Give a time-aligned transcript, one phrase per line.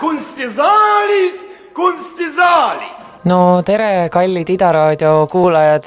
[0.00, 3.06] kunstisaalis, kunstisaalis.
[3.24, 5.84] no tere, kallid Ida raadio kuulajad.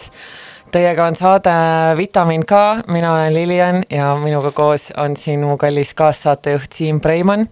[0.71, 1.51] Teiega on saade
[1.97, 2.51] Vitamin K,
[2.87, 7.49] mina olen Lilian ja minuga koos on siin mu kallis kaassaatejuht Siim Preimann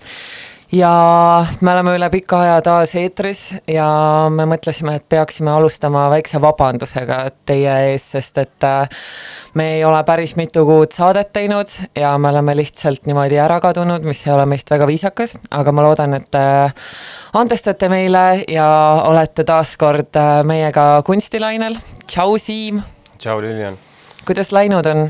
[0.71, 3.88] ja me oleme üle pika aja taas eetris ja
[4.32, 7.18] me mõtlesime, et peaksime alustama väikse vabandusega
[7.50, 9.02] teie ees, sest et äh,
[9.60, 14.06] me ei ole päris mitu kuud saadet teinud ja me oleme lihtsalt niimoodi ära kadunud,
[14.06, 16.88] mis ei ole meist väga viisakas, aga ma loodan, et äh,
[17.34, 18.70] andestate meile ja
[19.10, 21.76] olete taas kord äh, meiega kunstilainel.
[22.07, 22.82] tšau, Siim.
[23.19, 23.78] Tšau, Lilian.
[24.25, 25.07] kuidas läinud on?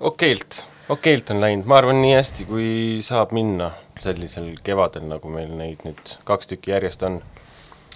[0.00, 2.68] okeilt okeilt on läinud, ma arvan, nii hästi, kui
[3.04, 3.70] saab minna
[4.00, 7.20] sellisel kevadel, nagu meil neid nüüd kaks tükki järjest on.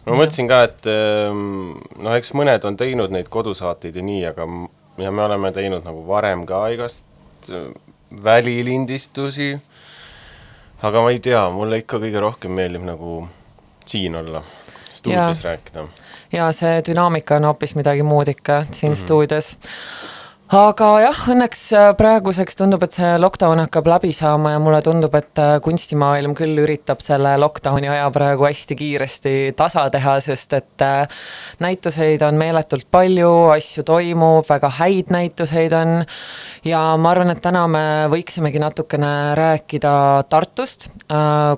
[0.06, 0.18] ma ja.
[0.22, 4.48] mõtlesin ka, et ehm, noh, eks mõned on teinud neid kodusaateid ja nii, aga
[5.02, 7.68] ja me oleme teinud nagu varem ka igast äh,
[8.24, 9.56] välilindistusi,
[10.82, 13.20] aga ma ei tea, mulle ikka kõige rohkem meeldib nagu
[13.88, 14.42] siin olla,
[14.94, 15.50] stuudios ja.
[15.50, 15.88] rääkida.
[16.32, 19.02] Ja see dünaamika on hoopis midagi muud ikka siin mm -hmm.
[19.02, 19.58] stuudios
[20.48, 25.12] aga jah, õnneks äh, praeguseks tundub, et see lockdown hakkab läbi saama ja mulle tundub,
[25.18, 30.84] et äh, kunstimaailm küll üritab selle lockdowni aja praegu hästi kiiresti tasa teha, sest et
[30.84, 31.20] äh,
[31.60, 35.92] näituseid on meeletult palju, asju toimub, väga häid näituseid on.
[36.64, 39.92] ja ma arvan, et täna me võiksimegi natukene rääkida
[40.32, 40.88] Tartust,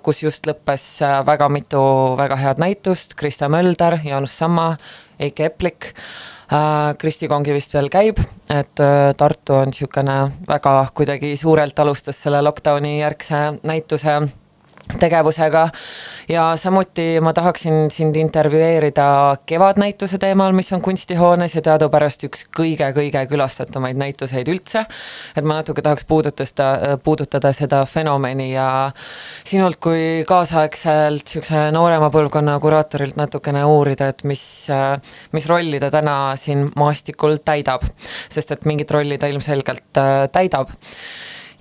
[0.02, 0.84] kus just lõppes
[1.26, 1.80] väga mitu
[2.18, 4.74] väga head näitust, Krista Mölder, Jaanus Samma,
[5.20, 5.92] Eiki Eplik.
[6.50, 8.18] Äh, Kristi Kongi vist veel käib,
[8.50, 10.16] et äh, Tartu on niisugune
[10.48, 14.16] väga kuidagi suurelt alustas selle lockdowni järgse näituse
[14.98, 15.68] tegevusega
[16.28, 23.24] ja samuti ma tahaksin sind intervjueerida Kevadnäituse teemal, mis on kunstihoones ja teadupärast üks kõige-kõige
[23.30, 24.84] külastatumaid näituseid üldse.
[25.36, 28.90] et ma natuke tahaks puudutada, puudutada seda fenomeni ja
[29.44, 34.42] sinult kui kaasaegselt niisuguse noorema põlvkonna kuraatorilt natukene uurida, et mis,
[35.32, 37.84] mis rolli ta täna siin maastikul täidab.
[38.30, 40.70] sest et mingit rolli ta ilmselgelt äh, täidab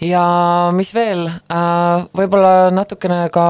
[0.02, 0.24] ja
[0.76, 3.46] mis veel, äh, võib-olla natukene ka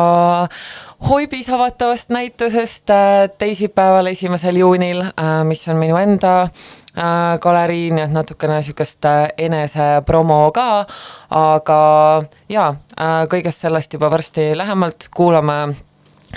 [1.09, 6.49] Hoibis avatavast näitusest äh, teisipäeval, esimesel juunil, äh, mis on minu enda
[7.39, 9.05] galerii, nii et natukene sihukest
[9.39, 10.65] enesepromo ka,
[11.37, 11.77] aga
[12.51, 12.73] jaa,
[13.31, 15.07] kõigest sellest juba varsti lähemalt.
[15.15, 15.59] Kuulame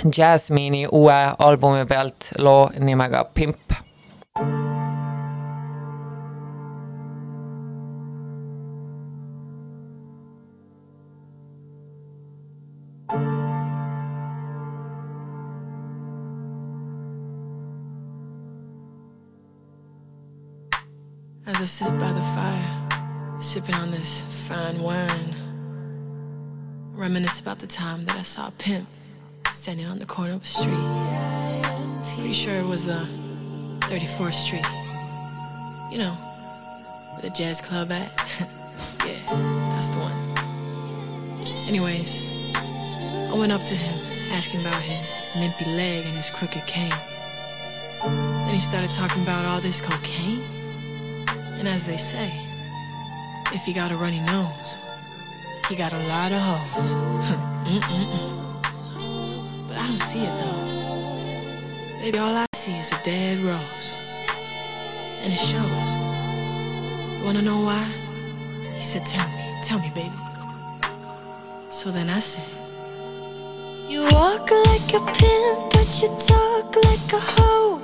[0.05, 3.75] Jasmine'i uue albumi pealt loo nimega Pimp.
[21.55, 25.35] As I sit by the fire, sipping on this fine wine,
[26.93, 28.87] reminisce about the time that I saw a pimp
[29.51, 30.73] standing on the corner of a street.
[32.15, 33.07] Pretty sure it was the
[33.81, 34.65] 34th Street.
[35.91, 36.13] You know,
[37.11, 38.09] where the jazz club at.
[39.05, 39.23] yeah,
[39.75, 40.17] that's the one.
[41.69, 42.55] Anyways,
[43.31, 43.93] I went up to him,
[44.31, 46.89] asking about his limpy leg and his crooked cane.
[48.01, 50.62] Then he started talking about all this cocaine.
[51.63, 52.29] And as they say,
[53.53, 54.77] if you got a runny nose,
[55.69, 56.93] he got a lot of hoes.
[59.69, 62.01] but I don't see it though.
[62.01, 63.93] Baby, all I see is a dead rose.
[65.23, 65.87] And it shows.
[67.19, 67.85] You wanna know why?
[68.75, 70.11] He said, Tell me, tell me, baby.
[71.69, 72.43] So then I said,
[73.87, 77.82] You walk like a pimp, but you talk like a hoe.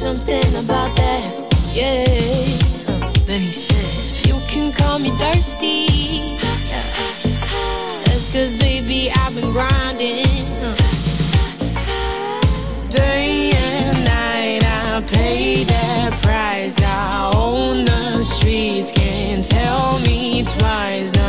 [0.00, 1.20] something about that,
[1.76, 2.04] yeah.
[2.88, 6.38] Uh, then he said, You can call me thirsty.
[8.06, 10.24] That's cause, baby, I've been grinding.
[10.64, 10.74] Uh,
[12.88, 16.78] day and night, I pay that price.
[16.82, 21.19] I own the streets, can't tell me twice.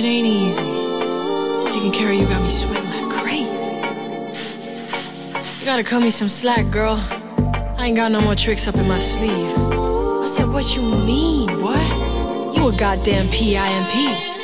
[0.00, 1.72] Pimping ain't easy.
[1.72, 3.50] Taking care of you got me sweating like crazy.
[5.60, 6.98] You gotta cut me some slack, girl.
[7.78, 9.56] I ain't got no more tricks up in my sleeve.
[9.58, 12.56] I said, what you mean, what?
[12.56, 14.39] You a goddamn PIMP.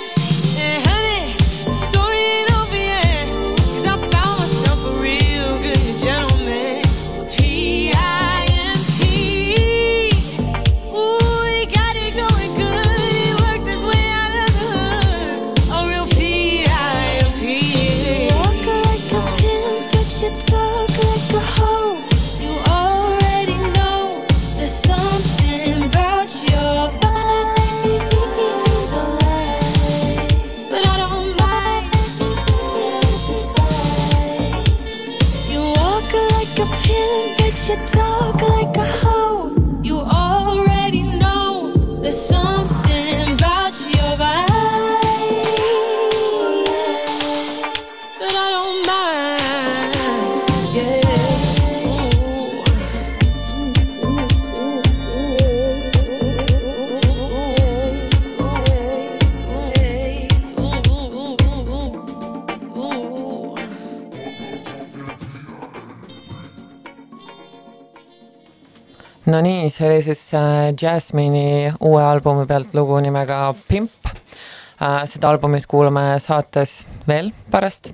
[69.77, 75.05] See oli siis äh, Jasmine'i uue albumi pealt lugu nimega Pimp äh,.
[75.05, 76.79] seda albumit kuulame saates
[77.09, 77.93] veel pärast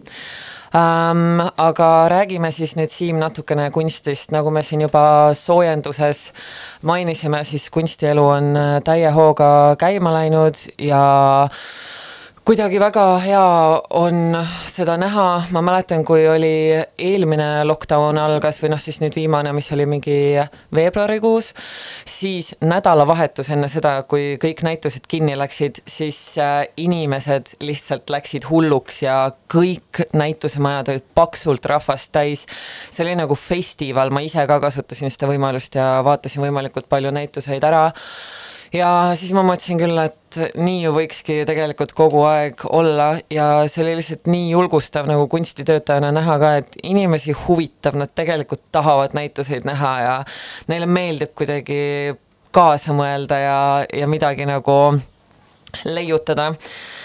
[0.77, 1.41] ähm,.
[1.57, 6.29] aga räägime siis nüüd Siim natukene kunstist, nagu me siin juba soojenduses
[6.83, 11.03] mainisime, siis kunstielu on äh, täie hooga käima läinud ja
[12.43, 13.43] kuidagi väga hea
[13.95, 14.35] on
[14.67, 19.71] seda näha, ma mäletan, kui oli eelmine lockdown algas või noh, siis nüüd viimane, mis
[19.75, 20.17] oli mingi
[20.75, 21.53] veebruarikuus,
[22.09, 29.03] siis nädalavahetus enne seda, kui kõik näitused kinni läksid, siis äh, inimesed lihtsalt läksid hulluks
[29.05, 29.19] ja
[29.53, 32.47] kõik näitusemajad olid paksult rahvast täis.
[32.91, 37.63] see oli nagu festival, ma ise ka kasutasin seda võimalust ja vaatasin võimalikult palju näituseid
[37.71, 37.93] ära
[38.73, 38.89] ja
[39.19, 43.99] siis ma mõtlesin küll, et nii ju võikski tegelikult kogu aeg olla ja see oli
[43.99, 49.95] lihtsalt nii julgustav nagu kunstitöötajana näha ka, et inimesi huvitab, nad tegelikult tahavad näituseid näha
[50.01, 50.15] ja
[50.73, 52.17] neile meeldib kuidagi
[52.53, 53.59] kaasa mõelda ja,
[53.93, 54.79] ja midagi nagu
[55.85, 56.53] leiutada.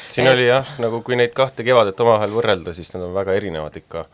[0.09, 3.75] siin oli jah, nagu kui neid kahte kevadet omavahel võrrelda, siis nad on väga erinevad
[3.79, 4.05] ikka.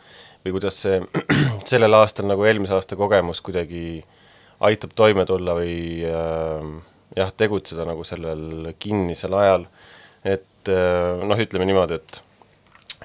[0.46, 1.02] või kuidas see
[1.70, 4.04] sellel aastal nagu eelmise aasta kogemus kuidagi
[4.64, 6.68] aitab toime tulla või äh,
[7.18, 9.68] jah, tegutseda nagu sellel kinnisel ajal.
[10.24, 12.22] et äh, noh, ütleme niimoodi, et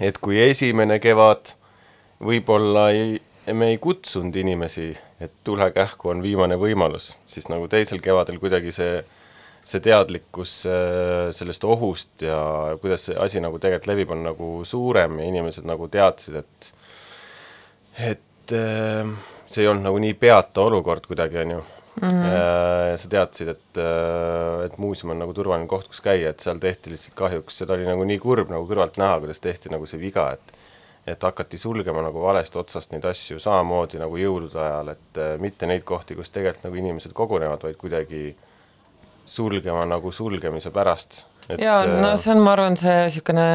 [0.01, 1.55] et kui esimene kevad
[2.23, 3.19] võib-olla ei,
[3.53, 8.75] me ei kutsunud inimesi, et tule kähku, on viimane võimalus, siis nagu teisel kevadel kuidagi
[8.75, 8.99] see
[9.69, 12.39] see teadlikkus äh, sellest ohust ja
[12.81, 16.71] kuidas see asi nagu tegelikult levib, on nagu suurem ja inimesed nagu teadsid, et
[18.13, 19.11] et äh,
[19.47, 21.65] see ei olnud nagu nii peata olukord kuidagi, on ju
[22.01, 22.09] mm.
[22.09, 22.97] -hmm.
[22.97, 23.83] sa teadsid, et,
[24.65, 27.87] et muuseum on nagu turvaline koht, kus käia, et seal tehti lihtsalt kahjuks, seda oli
[27.89, 30.57] nagu nii kurb nagu kõrvalt näha, kuidas tehti nagu see viga, et
[31.09, 35.67] et hakati sulgema nagu valest otsast neid asju samamoodi nagu jõulude ajal, et äh, mitte
[35.67, 38.23] neid kohti, kus tegelikult nagu inimesed kogunevad, vaid kuidagi
[39.29, 41.23] sulgema nagu sulgemise pärast.
[41.59, 43.47] Ja no see on, ma arvan, see niisugune,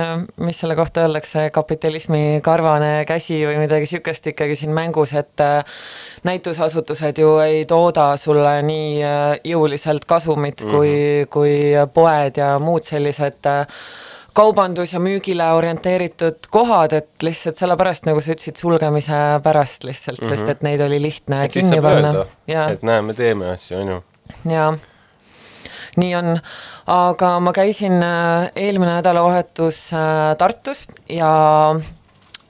[0.46, 5.84] mis selle kohta öeldakse, kapitalismi karvane käsi või midagi niisugust ikkagi siin mängus, et äh,
[6.28, 10.78] näitusasutused ju ei tooda sulle nii äh, jõuliselt kasumit mm -hmm.
[10.78, 13.68] kui, kui poed ja muud sellised äh,
[14.34, 20.28] kaubandus- ja müügile orienteeritud kohad, et lihtsalt sellepärast, nagu sa ütlesid, sulgemise pärast lihtsalt mm,
[20.28, 20.38] -hmm.
[20.38, 24.04] sest et neid oli lihtne et kinni panna et näe, me teeme asju, on ju.
[24.50, 24.74] jaa,
[26.00, 26.38] nii on,
[26.90, 31.34] aga ma käisin äh, eelmine nädalavahetus äh, Tartus ja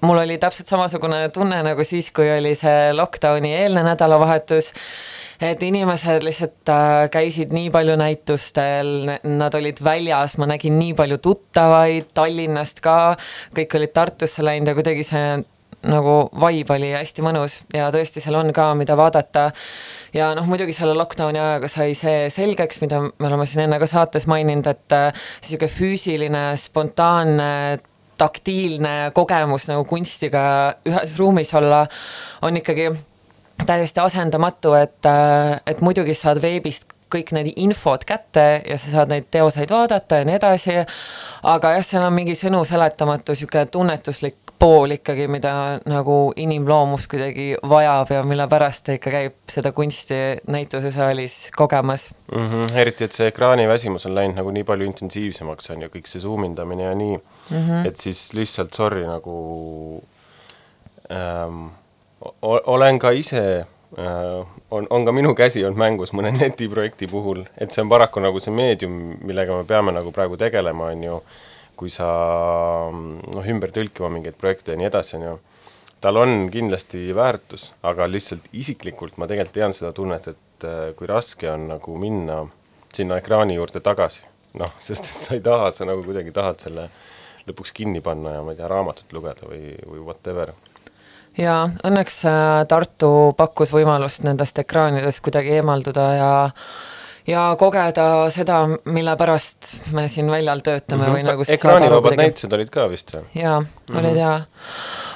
[0.04, 4.74] mul oli täpselt samasugune tunne nagu siis, kui oli see lockdowni eelne nädalavahetus
[5.44, 8.94] et inimesed lihtsalt äh, käisid nii palju näitustel,
[9.28, 13.16] nad olid väljas, ma nägin nii palju tuttavaid Tallinnast ka,
[13.56, 15.26] kõik olid Tartusse läinud ja kuidagi see
[15.90, 19.50] nagu vibe oli hästi mõnus ja tõesti, seal on ka, mida vaadata.
[20.16, 23.90] ja noh, muidugi selle lockdowni ajaga sai see selgeks, mida me oleme siin enne ka
[23.90, 24.98] saates maininud, et
[25.44, 27.80] niisugune füüsiline, spontaanne
[28.18, 30.44] taktiilne kogemus nagu kunstiga
[30.88, 31.86] ühes ruumis olla
[32.46, 32.92] on ikkagi
[33.66, 35.10] täiesti asendamatu, et,
[35.68, 40.28] et muidugi saad veebist kõik need infod kätte ja sa saad neid teoseid vaadata ja
[40.28, 40.80] nii edasi,
[41.50, 45.54] aga jah, seal on mingi sõnu seletamatu niisugune tunnetuslik pool ikkagi, mida
[45.90, 52.48] nagu inimloomus kuidagi vajab ja mille pärast ta ikka käib seda kunsti näitusesaalis kogemas mm.
[52.48, 52.78] -hmm.
[52.80, 56.88] eriti, et see ekraaniväsimus on läinud nagu nii palju intensiivsemaks, on ju, kõik see suumindamine
[56.88, 57.88] ja nii mm, -hmm.
[57.88, 59.38] et siis lihtsalt sorry, nagu
[61.12, 61.66] ähm,
[62.42, 63.66] olen ka ise
[64.00, 68.24] äh, on, on ka minu käsi olnud mängus mõne netiprojekti puhul, et see on paraku
[68.24, 71.24] nagu see meedium, millega me peame nagu praegu tegelema, on ju
[71.80, 72.08] kui sa
[72.94, 75.38] noh, ümber tõlkima mingeid projekte ja nii edasi, on ju,
[76.04, 81.10] tal on kindlasti väärtus, aga lihtsalt isiklikult ma tegelikult tean seda tunnet, et äh, kui
[81.10, 82.44] raske on nagu minna
[82.94, 84.26] sinna ekraani juurde tagasi,
[84.60, 86.90] noh, sest et sa ei taha, sa nagu kuidagi tahad selle
[87.48, 90.54] lõpuks kinni panna ja ma ei tea, raamatut lugeda või, või whatever.
[91.34, 96.34] Jaa, õnneks äh, Tartu pakkus võimalust nendest ekraanidest kuidagi eemalduda ja
[97.28, 101.16] ja kogeda seda, mille pärast me siin väljal töötame mm -hmm.
[101.18, 103.24] või nagu ekraanivabad näitused olid ka vist või?
[103.36, 104.00] jaa mm, -hmm.
[104.00, 104.42] olid jaa.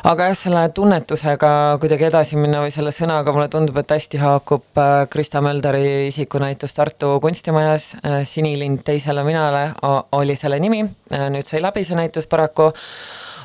[0.04, 4.64] aga jah, selle tunnetusega kuidagi edasi minna või selle sõnaga mulle tundub, et hästi haakub
[4.78, 9.72] äh, Krista Mölderi isikunäitus Tartu kunstimajas, äh, Sinilind teisele minale
[10.12, 12.72] oli selle nimi, äh, nüüd sai läbi see näitus paraku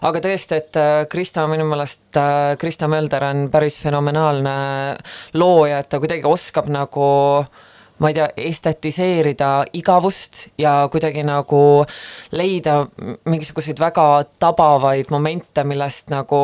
[0.03, 0.79] aga tõesti, et
[1.09, 2.17] Krista minu meelest,
[2.59, 4.55] Krista Mölder on päris fenomenaalne
[5.35, 7.05] looja, et ta kuidagi oskab nagu
[7.39, 7.72] äh,
[8.03, 11.63] ma ei tea, estetiseerida igavust ja kuidagi nagu
[12.35, 12.83] leida
[13.25, 14.07] mingisuguseid väga
[14.43, 16.43] tabavaid momente, millest nagu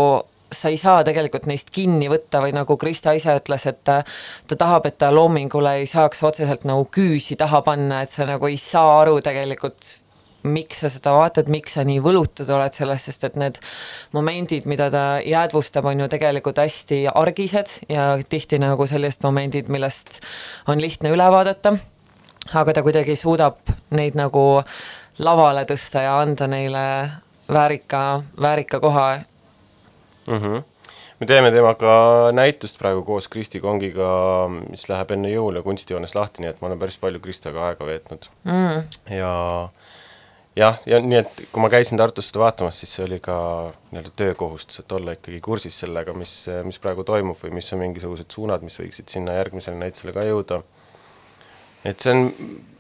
[0.53, 4.01] sa ei saa tegelikult neist kinni võtta või nagu Krista ise ütles, et ta,
[4.49, 8.49] ta tahab, et ta loomingule ei saaks otseselt nagu küüsi taha panna, et sa nagu
[8.49, 9.99] ei saa aru tegelikult
[10.47, 13.59] miks sa seda vaatad, miks sa nii võlutud oled sellest, sest et need
[14.15, 20.21] momendid, mida ta jäädvustab, on ju tegelikult hästi argised ja tihti nagu sellised momendid, millest
[20.69, 21.77] on lihtne üle vaadata.
[22.55, 23.59] aga ta kuidagi suudab
[23.91, 24.63] neid nagu
[25.19, 27.11] lavale tõsta ja anda neile
[27.49, 29.21] väärika, väärika koha
[30.27, 30.39] mm.
[30.39, 30.63] -hmm
[31.21, 31.93] me teeme temaga
[32.33, 34.11] näitust praegu koos Kristi Kongiga,
[34.71, 38.29] mis läheb enne jõule kunstijoones lahti, nii et ma olen päris palju Kristaga aega veetnud
[38.45, 38.85] mm..
[39.17, 39.33] ja
[40.59, 43.37] jah, ja nii, et kui ma käisin Tartus seda vaatamas, siis see oli ka
[43.93, 46.35] nii-öelda töökohustus, et olla ikkagi kursis sellega, mis,
[46.67, 50.63] mis praegu toimub või mis on mingisugused suunad, mis võiksid sinna järgmisele näitusele ka jõuda.
[51.87, 52.31] et see on,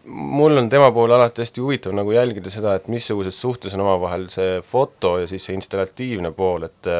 [0.04, 4.28] mul on tema puhul alati hästi huvitav nagu jälgida seda, et missuguses suhtes on omavahel
[4.32, 6.90] see foto ja siis see installatiivne pool, et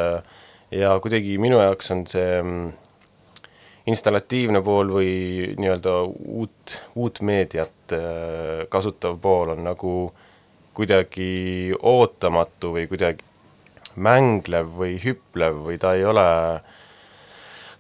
[0.71, 2.71] ja kuidagi minu jaoks on see mm,
[3.89, 5.11] installatiivne pool või
[5.59, 7.95] nii-öelda uut, uut meediat
[8.69, 10.25] kasutav pool on nagu äh,
[10.79, 13.27] kuidagi ootamatu või kuidagi
[13.99, 16.27] mänglev või hüplev või ta ei ole,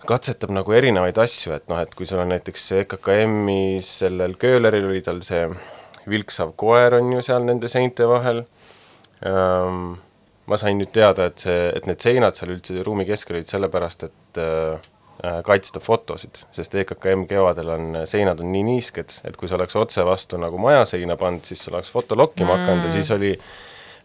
[0.08, 5.04] katsetab nagu erinevaid asju, et noh, et kui sul on näiteks EKKM-i sellel kööleril oli
[5.06, 5.46] tal see
[6.08, 8.42] vilksav koer on ju seal nende seinte vahel
[9.26, 9.98] ähm,,
[10.48, 14.08] ma sain nüüd teada, et see, et need seinad seal üldse ruumi keskel olid sellepärast,
[14.08, 14.78] et Äh,
[15.44, 20.04] kaitsta fotosid, sest EKKM kevadel on, seinad on nii niisked, et kui see oleks otse
[20.06, 22.60] vastu nagu majaseina pandud, siis see oleks foto lokkima mm.
[22.60, 23.32] hakanud ja siis oli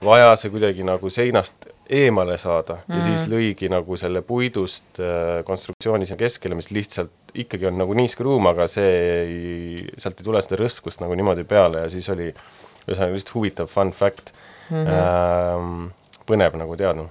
[0.03, 2.98] vaja see kuidagi nagu seinast eemale saada mm.
[2.98, 7.96] ja siis lõigi nagu selle puidust äh, konstruktsiooni sinna keskele, mis lihtsalt ikkagi on nagu
[7.98, 8.91] niiske ruum, aga see
[9.24, 13.72] ei, sealt ei tule seda rõskust nagu niimoodi peale ja siis oli ühesõnaga lihtsalt huvitav
[13.72, 14.34] fun fact
[14.70, 14.96] mm, -hmm.
[14.98, 15.84] ähm,
[16.29, 17.08] põnev nagu teada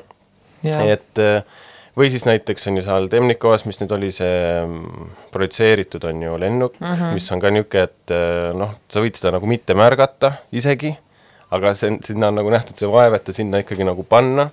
[0.96, 1.42] et äh,
[1.96, 6.38] või siis näiteks on ju seal Temnikovas, mis nüüd oli see mm, projitseeritud, on ju
[6.40, 7.18] lennuk mm, -hmm.
[7.18, 10.94] mis on ka niisugune, et eh, noh, sa võid seda nagu mitte märgata isegi,
[11.52, 14.48] aga see, sinna on nagu nähtud see vaev, et ta sinna ikkagi nagu panna,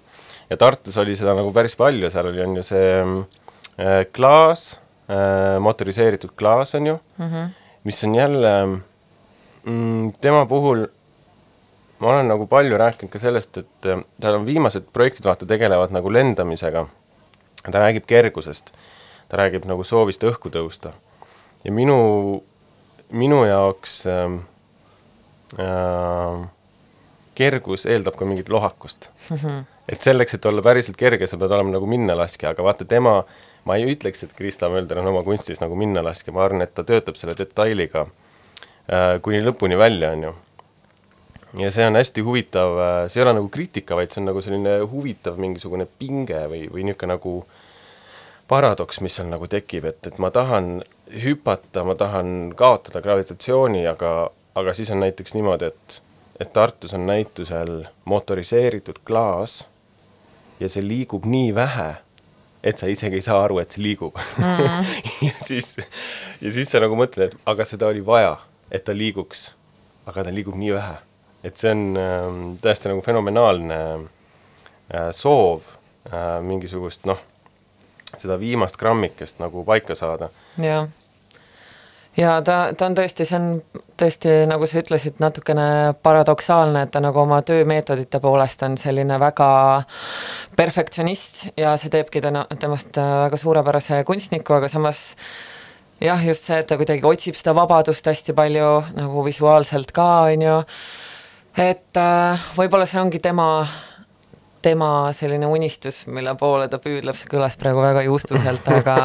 [0.50, 4.76] ja Tartus oli seda nagu päris palju, seal oli, on ju see äh, klaas
[5.08, 7.50] äh,, motoriseeritud klaas, on ju mm, -hmm.
[7.84, 8.54] mis on jälle
[9.64, 10.88] mm, tema puhul
[12.00, 13.88] ma olen nagu palju rääkinud ka sellest, et
[14.22, 16.88] tal on viimased projektid, vaata, tegelevad nagu lendamisega
[17.64, 18.72] ta räägib kergusest,
[19.30, 20.94] ta räägib nagu soovist õhku tõusta.
[21.64, 22.44] ja minu,
[23.12, 24.40] minu jaoks äh,
[25.60, 26.48] äh,
[27.36, 29.38] kergus eeldab ka mingit lohakust mm.
[29.38, 29.64] -hmm.
[29.90, 33.24] et selleks, et olla päriselt kerge, sa pead olema nagu minnalaskja, aga vaata tema,
[33.66, 36.84] ma ei ütleks, et Krista Mölder on oma kunstis nagu minnalaskja, ma arvan, et ta
[36.84, 40.36] töötab selle detailiga äh, kuni lõpuni välja, on ju
[41.58, 44.42] ja see on hästi huvitav, äh, see ei ole nagu kriitika, vaid see on nagu
[44.44, 47.34] selline huvitav mingisugune pinge või, või niisugune nagu
[48.50, 50.80] paradoks, mis seal nagu tekib, et, et ma tahan
[51.24, 55.98] hüpata, ma tahan kaotada gravitatsiooni, aga, aga siis on näiteks niimoodi, et,
[56.40, 59.64] et Tartus on näitusel motoriseeritud klaas
[60.60, 61.90] ja see liigub nii vähe,
[62.64, 64.96] et sa isegi ei saa aru, et see liigub mm.
[65.28, 65.76] ja siis,
[66.42, 68.36] ja siis sa nagu mõtled, et aga seda oli vaja,
[68.70, 69.50] et ta liiguks,
[70.10, 70.98] aga ta liigub nii vähe
[71.44, 72.30] et see on äh,
[72.62, 75.62] täiesti nagu fenomenaalne äh, soov
[76.12, 77.20] äh, mingisugust noh,
[78.18, 80.30] seda viimast grammikest nagu paika saada.
[80.60, 80.90] jah,
[82.18, 85.68] ja ta, ta on tõesti, see on tõesti, nagu sa ütlesid, natukene
[86.04, 89.52] paradoksaalne, et ta nagu oma töömeetodite poolest on selline väga
[90.60, 95.14] perfektsionist ja see teebki täna, temast väga suurepärase kunstniku, aga samas
[96.04, 100.48] jah, just see, et ta kuidagi otsib seda vabadust hästi palju nagu visuaalselt ka, on
[100.48, 100.58] ju
[101.60, 103.68] et äh, võib-olla see ongi tema,
[104.64, 108.98] tema selline unistus, mille poole ta püüdleb, see kõlas praegu väga juustuselt, aga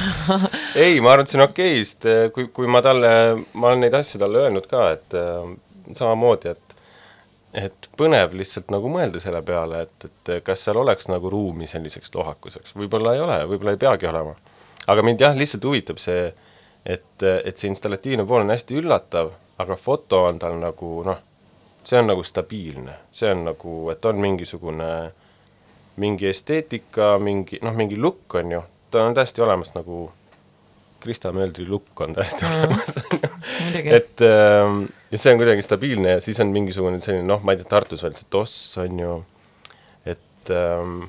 [0.84, 3.10] ei, ma arvan, et see on okei sest äh, kui, kui ma talle,
[3.54, 5.52] ma olen neid asju talle öelnud ka, et äh,
[5.94, 6.62] samamoodi, et
[7.56, 12.12] et põnev lihtsalt nagu mõelda selle peale, et, et kas seal oleks nagu ruumi selliseks
[12.12, 14.34] lohakuseks, võib-olla ei ole, võib-olla ei peagi olema.
[14.92, 16.26] aga mind jah, lihtsalt huvitab see,
[16.84, 19.30] et, et see installatiivne pool on hästi üllatav,
[19.62, 21.22] aga foto on tal nagu noh,
[21.86, 24.90] see on nagu stabiilne, see on nagu, et on mingisugune
[26.02, 30.06] mingi esteetika, mingi noh, mingi look on ju, ta on täiesti olemas nagu
[31.00, 32.52] Krista Möldri look on täiesti mm.
[32.52, 32.98] olemas
[33.98, 34.76] et äh,
[35.10, 38.04] ja see on kuidagi stabiilne ja siis on mingisugune selline noh, ma ei tea, Tartus
[38.04, 39.18] veel see toss on ju,
[40.04, 41.06] et ähm,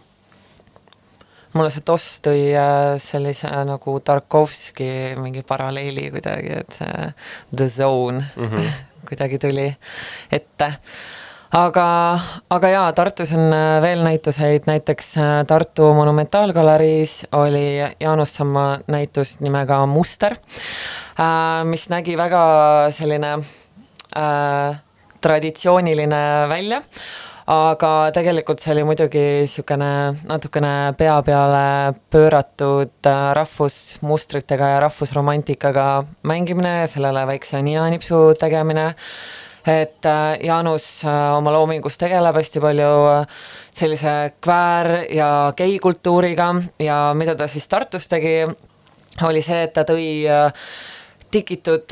[1.54, 4.90] mulle see toss tõi äh, sellise äh, nagu Tarkovski
[5.22, 7.14] mingi paralleeli kuidagi, et see
[7.56, 8.68] The Zone mm -hmm.
[9.10, 9.68] kuidagi tuli
[10.32, 10.74] ette
[11.52, 12.20] aga,
[12.50, 15.14] aga jaa, Tartus on äh, veel näituseid, näiteks
[15.48, 20.36] Tartu Monumentaalgaleriis oli Jaanus Samma näitus nimega Muster,
[21.64, 23.40] mis nägi väga selline
[24.18, 24.82] äh,
[25.22, 26.82] traditsiooniline välja
[27.48, 29.90] aga tegelikult see oli muidugi niisugune
[30.28, 33.08] natukene pea peale pööratud
[33.40, 35.88] rahvusmustritega ja rahvusromantikaga
[36.28, 38.94] mängimine ja sellele väikse ninanipsu tegemine.
[39.68, 43.26] Et äh, Jaanus äh, oma loomingus tegeleb hästi palju äh,
[43.76, 48.46] sellise kväär- ja geikultuuriga ja mida ta siis Tartus tegi,
[49.28, 50.08] oli see, et ta tõi
[51.32, 51.86] tikitud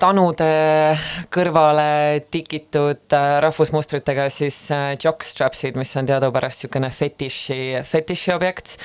[0.00, 0.50] tanude
[1.32, 4.62] kõrvale tikitud rahvusmustritega siis
[5.04, 8.76] jockstrapsid, mis on teadupärast niisugune fetiši, fetiši objekt.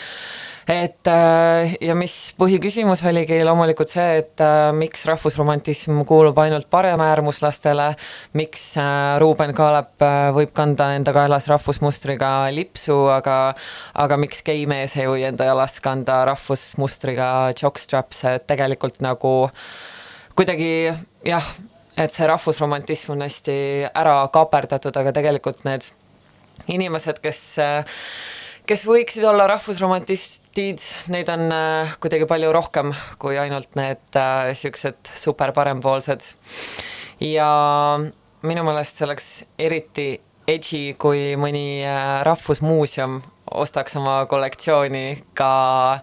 [0.65, 7.91] Et äh, ja mis põhiküsimus oligi loomulikult see, et äh, miks rahvusromantism kuulub ainult paremäärmuslastele,
[8.33, 10.01] miks äh, Ruuben Kaalep
[10.33, 13.37] võib kanda enda kaelas rahvusmustriga lipsu, aga
[13.93, 17.27] aga miks geimees ei või enda jalas kanda rahvusmustriga
[17.61, 19.35] jockstraps, et tegelikult nagu
[20.35, 20.71] kuidagi
[21.25, 21.51] jah,
[21.97, 23.57] et see rahvusromantism on hästi
[23.91, 25.87] ära kaaperdatud, aga tegelikult need
[26.71, 27.43] inimesed, kes
[28.65, 30.81] kes võiksid olla rahvusromantistid,
[31.13, 36.25] neid on äh, kuidagi palju rohkem kui ainult need äh, siuksed super parempoolsed.
[37.21, 37.49] ja
[38.45, 39.27] minu meelest see oleks
[39.61, 40.07] eriti
[40.49, 43.21] edgy, kui mõni äh, rahvusmuuseum
[43.61, 45.05] ostaks oma kollektsiooni
[45.37, 46.01] ka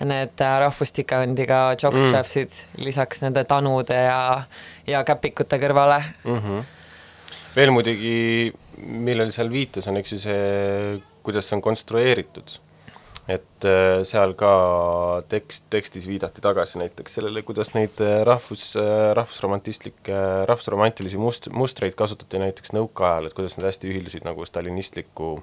[0.00, 2.84] need äh, rahvustikaöndiga jockstrapsid mm.
[2.86, 4.42] lisaks nende tanude ja,
[4.86, 6.38] ja käpikute kõrvale mm.
[6.38, 6.64] -hmm.
[7.56, 10.40] veel muidugi, millele seal viitas, on eks ju see
[11.22, 12.58] kuidas see on konstrueeritud.
[13.30, 14.52] et äh, seal ka
[15.30, 20.16] tekst, tekstis viidati tagasi näiteks sellele, kuidas neid äh, rahvus, äh, rahvusromantistlikke,
[20.50, 25.36] rahvusromantilisi must-, mustreid kasutati näiteks nõukaajal, et kuidas need hästi ühildusid nagu stalinistliku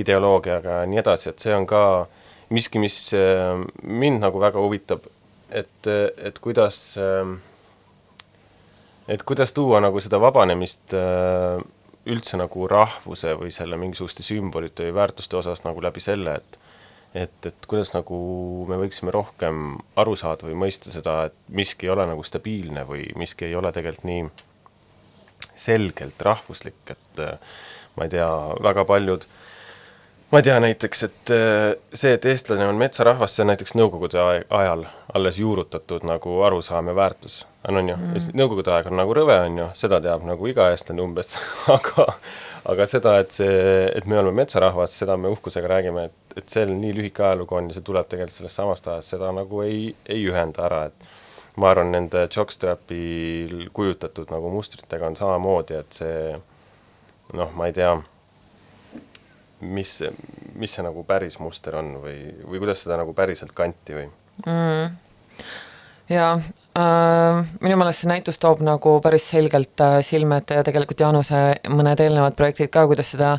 [0.00, 1.82] ideoloogiaga ja nii edasi, et see on ka
[2.54, 2.96] miski, mis
[3.82, 5.04] mind nagu väga huvitab,
[5.50, 6.96] et, et kuidas
[9.08, 11.60] et kuidas tuua nagu seda vabanemist äh,
[12.08, 16.64] üldse nagu rahvuse või selle mingisuguste sümbolite või väärtuste osas nagu läbi selle, et
[17.16, 18.18] et, et kuidas nagu
[18.68, 23.06] me võiksime rohkem aru saada või mõista seda, et miski ei ole nagu stabiilne või
[23.16, 24.26] miski ei ole tegelikult nii
[25.58, 27.22] selgelt rahvuslik, et
[27.96, 28.28] ma ei tea,
[28.62, 29.24] väga paljud
[30.30, 34.20] ma ei tea näiteks, et äh, see, et eestlane on metsarahvas, see on näiteks Nõukogude
[34.20, 37.96] ajal alles juurutatud nagu arusaam ja väärtus, on ju?
[37.96, 41.38] Mm., Nõukogude aeg on nagu rõve, on ju, seda teab nagu iga eestlane umbes.
[41.78, 42.10] Aga
[42.68, 46.72] aga seda, et see, et me oleme metsarahvas, seda me uhkusega räägime, et, et seal
[46.74, 50.26] nii lühike ajalugu on ja see tuleb tegelikult sellest samast ajast, seda nagu ei, ei
[50.28, 56.36] ühenda ära, et ma arvan, nende jockstrapil kujutatud nagu mustritega on samamoodi, et see
[57.38, 57.94] noh, ma ei tea,
[59.60, 59.98] mis,
[60.58, 64.06] mis see nagu päris muster on või, või kuidas seda nagu päriselt kanti või
[64.46, 64.96] mm.?
[66.12, 71.02] jaa äh,, minu meelest see näitus toob nagu päris selgelt äh, silme ette ja tegelikult
[71.04, 71.42] Jaanuse
[71.72, 73.36] mõned eelnevad projektid ka, kuidas seda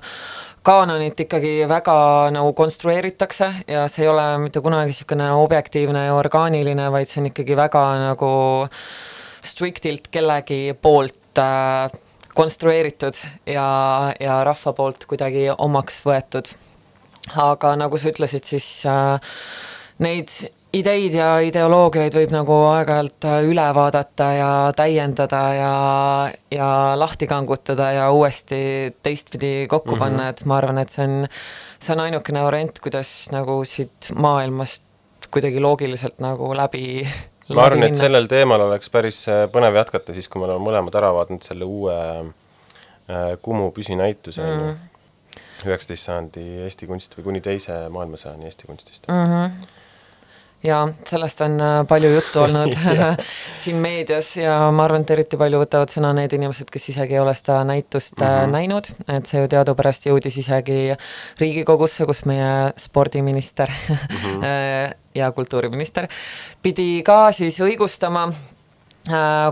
[0.65, 1.95] kaanonit ikkagi väga
[2.35, 7.31] nagu konstrueeritakse ja see ei ole mitte kunagi niisugune objektiivne ja orgaaniline, vaid see on
[7.31, 8.31] ikkagi väga nagu
[9.45, 11.89] strictilt kellegi poolt äh,
[12.35, 16.53] konstrueeritud ja, ja rahva poolt kuidagi omaks võetud.
[17.35, 19.19] aga nagu sa ütlesid, siis äh,
[19.99, 20.31] neid
[20.75, 25.71] ideid ja ideoloogiaid võib nagu aeg-ajalt äh, üle vaadata ja täiendada ja,
[26.53, 29.99] ja lahti kangutada ja uuesti teistpidi kokku mm -hmm.
[29.99, 31.27] panna, et ma arvan, et see on,
[31.79, 34.83] see on ainukene variant, kuidas nagu siit maailmast
[35.31, 37.07] kuidagi loogiliselt nagu läbi
[37.55, 40.99] ma arvan, et sellel teemal oleks päris äh, põnev jätkata siis, kui me oleme mõlemad
[40.99, 45.41] ära vaadanud selle uue äh, Kumu püsinäituse mm, -hmm.
[45.65, 49.27] üheksateist sajandi Eesti kunst või kuni teise maailmasõjani Eesti kunstist mm.
[49.33, 49.75] -hmm
[50.63, 52.75] jaa, sellest on äh, palju juttu olnud
[53.61, 57.23] siin meedias ja ma arvan, et eriti palju võtavad sõna need inimesed, kes isegi ei
[57.23, 58.53] ole seda näitust mm -hmm.
[58.57, 60.95] näinud, et see ju teadupärast jõudis isegi
[61.39, 64.95] Riigikogusse, kus meie spordiminister mm -hmm.
[65.19, 66.07] ja kultuuriminister
[66.61, 68.31] pidi ka siis õigustama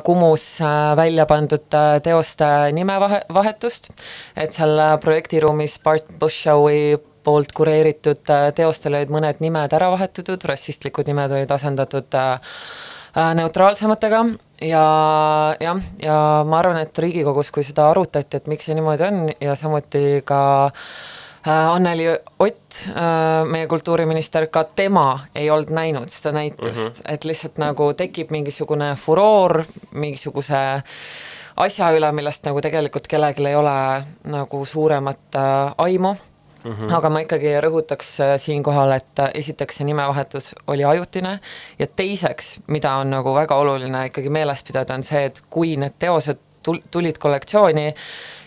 [0.04, 0.60] Kumus
[0.96, 3.90] välja pandud teoste nimevahetust,
[4.36, 11.10] et seal projektiruumis Bart Bushowi poolt kureeritud äh, teostel olid mõned nimed ära vahetatud, rassistlikud
[11.12, 12.54] nimed olid asendatud äh,
[13.12, 14.24] äh, neutraalsematega.
[14.64, 14.84] Ja
[15.62, 19.56] jah, ja ma arvan, et Riigikogus, kui seda arutati, et miks see niimoodi on ja
[19.60, 20.40] samuti ka
[21.48, 22.10] Anneli
[22.44, 22.80] Ott,
[23.48, 26.76] meie kultuuriminister, ka tema ei olnud näinud seda näitust.
[26.76, 27.14] Mm, -hmm.
[27.14, 29.62] et lihtsalt nagu tekib mingisugune furoor
[29.92, 30.64] mingisuguse
[31.56, 33.78] asja üle, millest nagu tegelikult kellelgi ei ole
[34.26, 35.40] nagu suuremat
[35.78, 36.16] aimu
[36.64, 36.96] Mm -hmm.
[36.98, 41.40] aga ma ikkagi rõhutaks äh, siinkohal, et äh, esiteks see nimevahetus oli ajutine
[41.80, 45.94] ja teiseks, mida on nagu väga oluline ikkagi meeles pidada, on see, et kui need
[46.00, 47.94] teosed tul-, tulid kollektsiooni,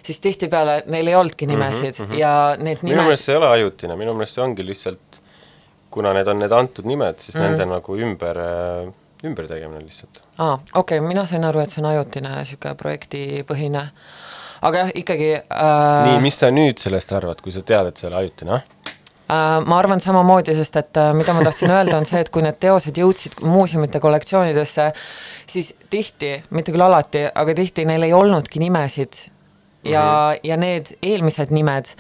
[0.03, 2.19] siis tihtipeale neil ei olnudki mhm, nimesid mm -hmm.
[2.19, 5.21] ja need nimed minu meelest see ei ole ajutine, minu meelest see ongi lihtsalt
[5.91, 7.43] kuna need on need antud nimed, siis mm.
[7.43, 8.93] nende nagu ümber, äh,
[9.27, 10.23] ümbertegemine lihtsalt.
[10.39, 13.87] aa, okei okay,, mina sain aru, et see on ajutine niisugune projektipõhine
[14.67, 18.09] aga jah, ikkagi äh, nii, mis sa nüüd sellest arvad, kui sa tead, et see
[18.11, 18.97] ole ajutine, ah?
[19.27, 19.59] äh,?
[19.65, 22.61] ma arvan samamoodi, sest et äh, mida ma tahtsin öelda, on see, et kui need
[22.63, 24.91] teosed jõudsid muuseumite kollektsioonidesse,
[25.51, 29.25] siis tihti, mitte küll alati, aga tihti neil ei olnudki nimesid
[29.85, 30.51] ja mm, -hmm.
[30.51, 31.95] ja need eelmised nimed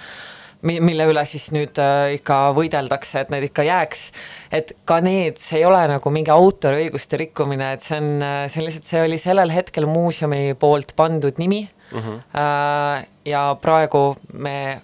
[0.62, 4.11] mi-, mille üle siis nüüd äh, ikka võideldakse, et need ikka jääks,
[4.53, 8.68] et ka need, see ei ole nagu mingi autoriõiguste rikkumine, et see on, see on
[8.68, 11.98] lihtsalt, see oli sellel hetkel muuseumi poolt pandud nimi mm.
[11.98, 13.07] -hmm.
[13.24, 14.81] ja praegu me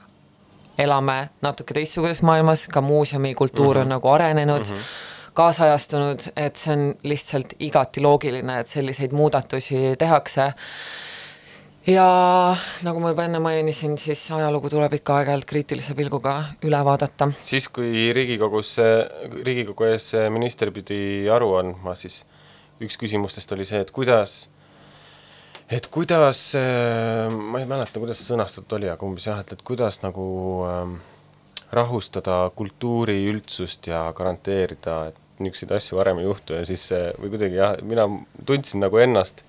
[0.79, 3.83] elame natuke teistsuguses maailmas, ka muuseumi kultuur mm -hmm.
[3.83, 5.33] on nagu arenenud mm, -hmm.
[5.35, 10.53] kaasajastunud, et see on lihtsalt igati loogiline, et selliseid muudatusi tehakse
[11.87, 16.35] ja nagu ma juba enne mainisin, siis ajalugu tuleb ikka aeg-ajalt kriitilise pilguga
[16.67, 17.31] üle vaadata.
[17.43, 18.77] siis, kui Riigikogus,
[19.43, 22.25] Riigikogu ees minister pidi aru andma, siis
[22.83, 24.49] üks küsimustest oli see, et kuidas
[25.71, 29.63] et kuidas, äh, ma ei mäleta, kuidas see sõnastatud oli, aga umbes jah, et, et
[29.67, 30.27] kuidas nagu
[30.67, 30.83] äh,
[31.75, 37.33] rahustada kultuuri üldsust ja garanteerida, et niisuguseid asju varem ei juhtu ja siis äh, või
[37.35, 38.07] kuidagi jah, mina
[38.47, 39.43] tundsin nagu ennast,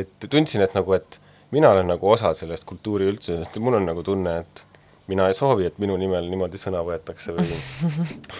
[0.00, 1.20] et tundsin, et nagu, et
[1.52, 3.56] mina olen nagu osa sellest kultuuri üldsusest.
[3.56, 4.64] Ja mul on nagu tunne, et
[5.08, 7.48] mina ei soovi, et minu nimel niimoodi sõna võetakse või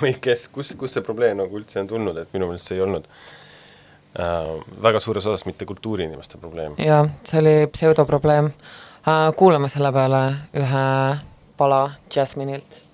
[0.00, 2.84] või kes, kus, kus see probleem nagu üldse on tulnud, et minu meelest see ei
[2.84, 3.04] olnud.
[3.08, 3.37] äh,
[4.82, 6.74] väga suures osas mitte kultuuriinimeste probleem.
[6.78, 9.34] jah, see oli pseudoprobleem äh,.
[9.36, 10.22] kuulame selle peale
[10.56, 10.84] ühe
[11.56, 12.87] pala Jasmine'ilt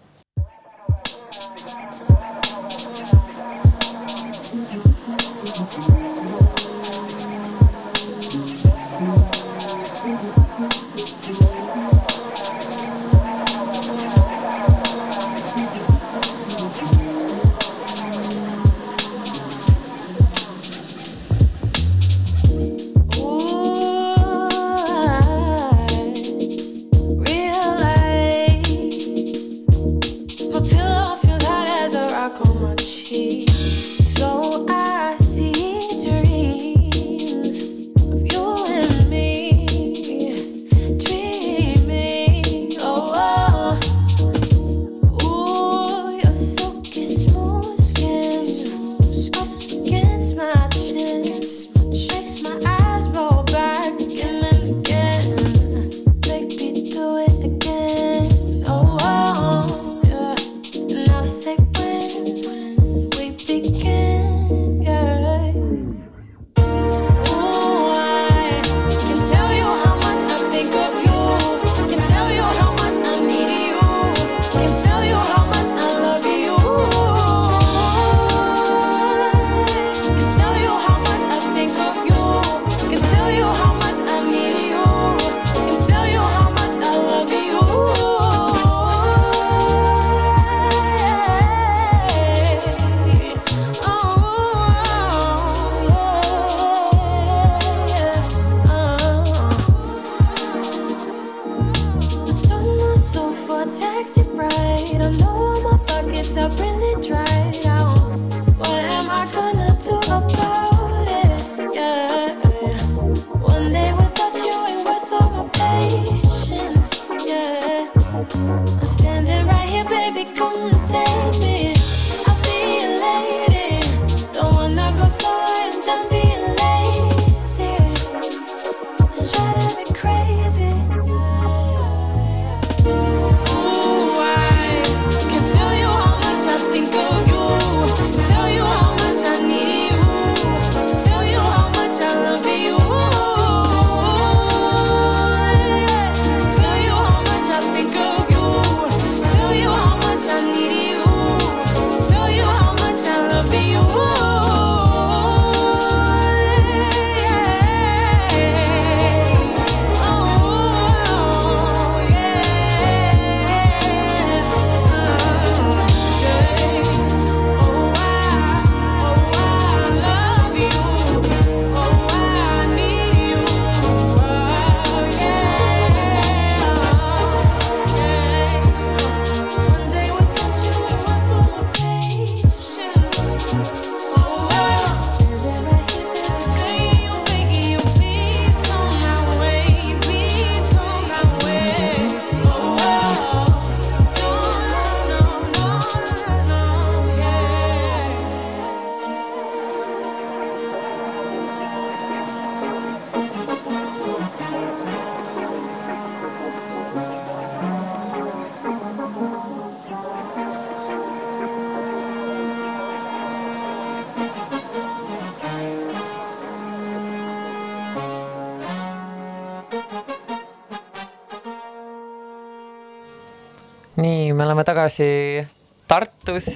[224.95, 225.47] tagasi
[225.87, 226.47] Tartus,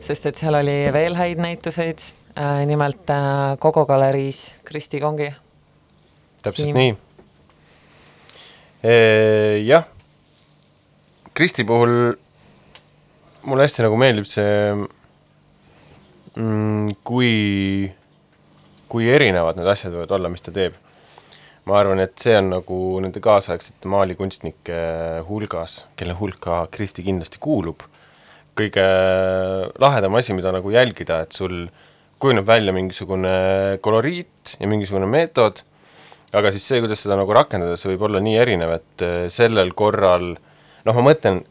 [0.00, 1.98] sest et seal oli veel häid näituseid
[2.38, 2.64] äh,.
[2.66, 5.34] nimelt äh, Kogo galeriis Kristi Kongi.
[6.42, 6.76] täpselt Siim.
[6.76, 6.96] nii.
[9.66, 9.84] jah,
[11.34, 12.14] Kristi puhul
[13.42, 14.72] mulle hästi nagu meeldib see
[16.36, 17.92] mm,, kui,
[18.88, 20.74] kui erinevad need asjad võivad olla, mis ta teeb.
[21.68, 24.78] Ma arvan, et see on nagu nende kaasaegsete maalikunstnike
[25.28, 27.84] hulgas, kelle hulka Kristi kindlasti kuulub,
[28.58, 28.86] kõige
[29.78, 31.66] lahedam asi, mida nagu jälgida, et sul
[32.18, 35.62] kujuneb välja mingisugune koloriit ja mingisugune meetod,
[36.34, 39.72] aga siis see, kuidas seda nagu rakendada, see võib olla nii erinev, et äh, sellel
[39.78, 41.42] korral noh, ma mõtlen,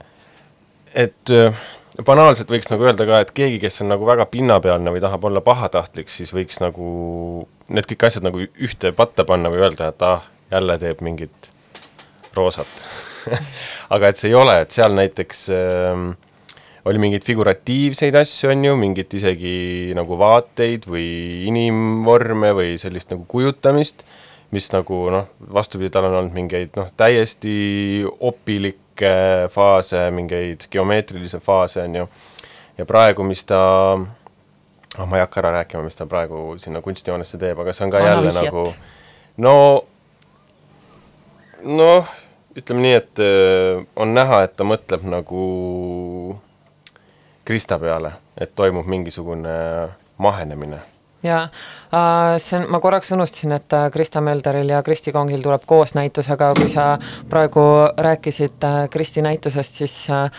[0.97, 1.61] et äh,
[2.05, 5.43] banaalselt võiks nagu öelda ka, et keegi, kes on nagu väga pinnapealne või tahab olla
[5.45, 10.25] pahatahtlik, siis võiks nagu need kõik asjad nagu ühte patta panna või öelda, et ah,
[10.51, 11.51] jälle teeb mingit
[12.37, 12.85] roosat.
[13.93, 16.05] aga et see ei ole, et seal näiteks äh,
[16.87, 19.57] oli mingeid figuratiivseid asju, on ju, mingit isegi
[19.97, 21.07] nagu vaateid või
[21.49, 24.05] inimvorme või sellist nagu kujutamist,
[24.55, 29.11] mis nagu noh, vastupidi, tal on olnud mingeid noh, täiesti opilikke
[29.51, 32.07] faase, mingeid geomeetrilisi faase, on ju,
[32.79, 33.59] ja praegu, mis ta
[34.97, 37.93] oh, ma ei hakka ära rääkima, mis ta praegu sinna kunstijoonesse teeb, aga see on
[37.93, 38.43] ka Anna jälle vihjet.
[38.45, 38.73] nagu
[39.37, 39.55] no
[41.63, 42.11] noh,
[42.57, 45.45] ütleme nii, et öö, on näha, et ta mõtleb nagu
[47.47, 49.57] Krista peale, et toimub mingisugune
[50.17, 50.79] mahenemine.
[51.23, 55.65] ja äh, see on, ma korraks unustasin, et äh, Krista Mölderil ja Kristi Kongil tuleb
[55.65, 56.97] koos näitus, aga kui sa
[57.29, 57.63] praegu
[57.97, 60.31] rääkisid äh, Kristi näitusest, siis äh,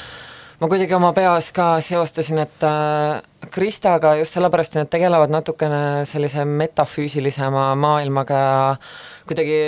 [0.58, 3.22] ma kuidagi oma peas ka seostasin, et äh,
[3.54, 8.64] Kristaga just sellepärast, et nad tegelevad natukene sellise metafüüsilisema maailmaga ja
[9.28, 9.58] kuidagi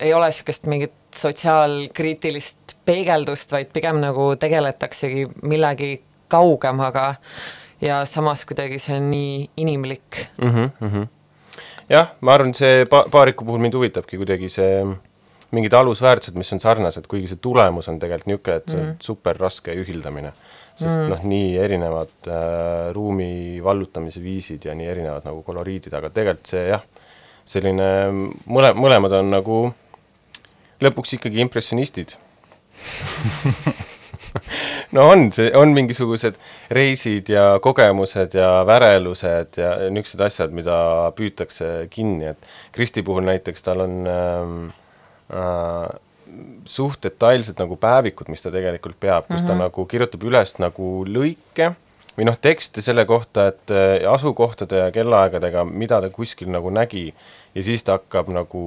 [0.00, 5.98] ei ole niisugust mingit sotsiaalkriitilist peegeldust, vaid pigem nagu tegeletaksegi millegi
[6.32, 7.14] kaugemaga
[7.80, 10.50] ja samas kuidagi see on nii inimlik mm.
[10.50, 11.06] -hmm, mm -hmm.
[11.88, 14.84] jah, ma arvan, see pa-, Paariku puhul mind huvitabki kuidagi see
[15.56, 19.00] mingid alusväärtused, mis on sarnased, kuigi see tulemus on tegelikult niisugune, et see on mm.
[19.04, 20.32] super raske ühildamine.
[20.78, 21.08] sest mm.
[21.10, 26.68] noh, nii erinevad äh, ruumi vallutamise viisid ja nii erinevad nagu koloriidid, aga tegelikult see
[26.68, 26.84] jah,
[27.48, 27.88] selline
[28.46, 29.58] mõle-, mõlemad on nagu
[30.84, 32.14] lõpuks ikkagi impressionistid
[34.94, 36.38] no on, see on mingisugused
[36.74, 40.76] reisid ja kogemused ja värelused ja niisugused asjad, mida
[41.18, 42.40] püütakse kinni, et
[42.76, 44.77] Kristi puhul näiteks tal on ähm, äh,
[46.68, 49.46] suht detailsed nagu päevikud, mis ta tegelikult peab, kus mm -hmm.
[49.46, 49.62] ta mhm.
[49.62, 51.72] nagu kirjutab üles nagu lõike
[52.18, 57.14] või noh, tekste selle kohta, et äh, asukohtade ja kellaaegadega, mida ta kuskil nagu nägi
[57.54, 58.62] ja siis ta hakkab nagu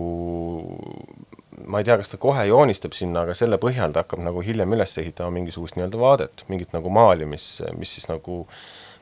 [1.68, 4.74] ma ei tea, kas ta kohe joonistab sinna, aga selle põhjal ta hakkab nagu hiljem
[4.74, 8.46] üles ehitama mingisugust nii-öelda vaadet, mingit nagu maali, mis, mis siis nagu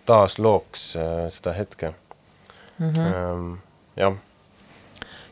[0.10, 1.94] taaslooks äh, seda hetke
[2.80, 2.90] mm.
[2.90, 3.14] -hmm.
[3.14, 3.54] Ähm,
[3.96, 4.18] jah.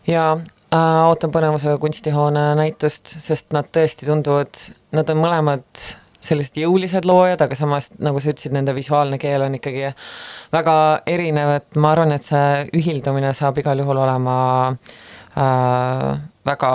[0.08, 4.60] ja äh, ootan põnevusega kunstihoone näitust, sest nad tõesti tunduvad,
[4.96, 5.88] nad on mõlemad
[6.28, 9.92] sellised jõulised loojad, aga samas, nagu sa ütlesid, nende visuaalne keel on ikkagi
[10.54, 10.78] väga
[11.08, 14.40] erinev, et ma arvan, et see ühildumine saab igal juhul olema
[15.38, 16.10] äh,
[16.48, 16.74] väga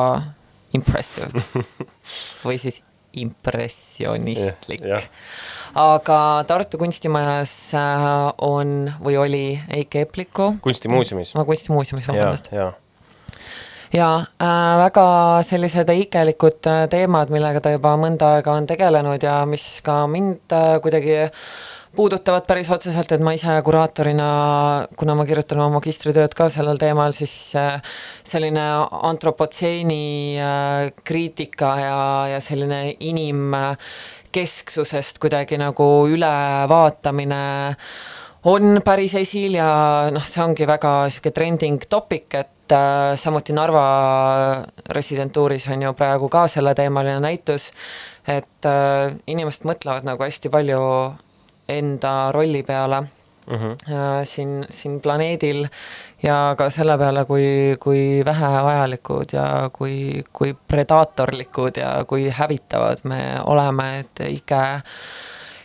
[0.77, 1.45] impressive
[2.47, 2.81] või siis
[3.13, 5.03] impressionistlik yeah,.
[5.03, 5.09] Yeah.
[5.77, 8.07] aga Tartu kunstimajas äh,
[8.41, 10.55] on või oli Eike Epliku.
[10.65, 11.35] kunstimuuseumis.
[11.37, 12.71] kunstimuuseumis, vabandust ja.
[13.93, 15.07] Ja äh, väga
[15.49, 20.53] sellised eikelikud äh, teemad, millega ta juba mõnda aega on tegelenud ja mis ka mind
[20.57, 21.17] äh, kuidagi
[21.97, 24.27] puudutavad päris otseselt, et ma ise kuraatorina,
[24.97, 27.83] kuna ma kirjutan oma magistritööd ka sellel teemal, siis äh,
[28.25, 28.65] selline
[29.13, 37.77] antropotseeni äh, kriitika ja, ja selline inimkesksusest kuidagi nagu ülevaatamine
[38.49, 39.71] on päris esil ja
[40.15, 43.85] noh, see ongi väga niisugune trending topic, et äh, samuti Narva
[44.89, 47.71] residentuuris on ju praegu ka selleteemaline näitus,
[48.27, 50.81] et äh, inimesed mõtlevad nagu hästi palju
[51.73, 53.77] enda rolli peale mm -hmm.
[54.25, 55.67] siin, siin planeedil
[56.23, 63.23] ja ka selle peale, kui, kui vähevajalikud ja kui, kui predaatorlikud ja kui hävitavad me
[63.45, 64.83] oleme, et Ike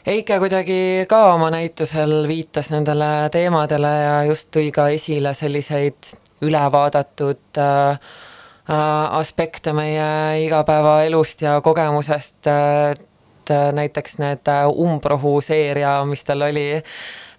[0.07, 7.57] Eike kuidagi ka oma näitusel viitas nendele teemadele ja just tõi ka esile selliseid ülevaadatud
[7.61, 7.99] äh,
[8.67, 12.95] aspekte meie igapäevaelust ja kogemusest äh,,
[13.47, 16.81] et äh, näiteks need äh, Umbrohu seeria, mis tal oli,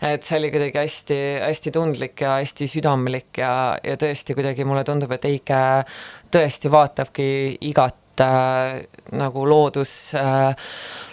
[0.01, 3.53] et see oli kuidagi hästi, hästi tundlik ja hästi südamlik ja,
[3.85, 5.63] ja tõesti kuidagi mulle tundub, et Eike
[6.33, 7.29] tõesti vaatabki
[7.69, 8.81] igat äh,
[9.17, 10.55] nagu loodus äh,,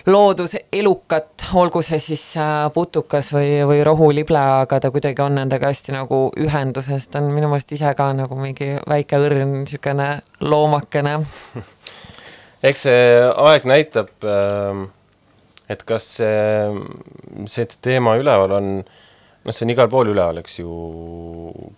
[0.05, 5.95] looduselukat, olgu see siis äh, putukas või, või rohulible, aga ta kuidagi on nendega hästi
[5.95, 10.09] nagu ühenduses, ta on minu meelest ise ka nagu mingi väike õrn, niisugune
[10.45, 11.17] loomakene.
[12.65, 14.87] Eks see aeg näitab, ähm,
[15.69, 16.69] et kas see,
[17.51, 20.69] see teema üleval on, noh, see on igal pool üleval, eks ju,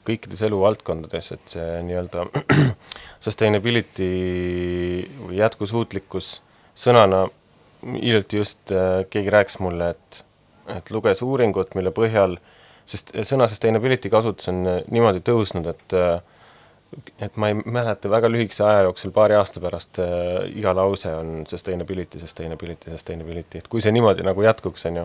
[0.07, 2.27] kõikides eluvaldkondades, et see nii-öelda
[3.23, 4.11] sustainability
[5.25, 6.37] või jätkusuutlikkus
[6.77, 7.27] sõnana,
[7.85, 10.23] hiljuti just äh, keegi rääkis mulle, et,
[10.77, 12.37] et luges uuringut, mille põhjal,
[12.87, 16.19] sest sõna sustainability kasutus on niimoodi tõusnud, et äh,
[17.19, 21.43] et ma ei mäleta, väga lühikese aja jooksul, paari aasta pärast äh, iga lause on
[21.49, 25.03] sustainability, sustainability, sustainability, et kui see niimoodi nagu jätkuks, on ju,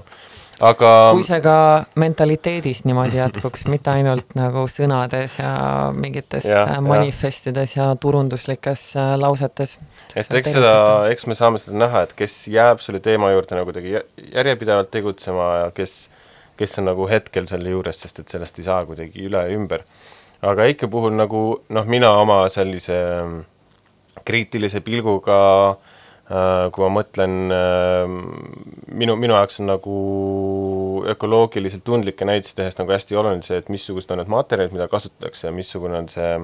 [0.68, 1.56] aga kui see ka
[2.02, 5.50] mentaliteedis niimoodi jätkuks mitte ainult nagu sõnades ja
[5.96, 9.78] mingites ja, manifestides ja, ja turunduslikes äh, lausetes.
[10.14, 10.74] et eks seda,
[11.10, 13.98] eks me saame seda näha, et kes jääb selle teema juurde nagu kuidagi
[14.30, 15.98] järjepidevalt tegutsema ja kes,
[16.60, 19.88] kes on nagu hetkel selle juures, sest et sellest ei saa kuidagi üle ja ümber
[20.42, 23.40] aga Eike puhul nagu noh, mina oma sellise mm,
[24.26, 25.38] kriitilise pilguga
[25.70, 28.16] äh, kui ma mõtlen äh,,
[28.98, 29.96] minu, minu jaoks on nagu
[31.12, 35.48] ökoloogiliselt tundlikke näitusi tehes nagu hästi oluline see, et missugused on need materjalid, mida kasutatakse
[35.48, 36.36] ja missugune on see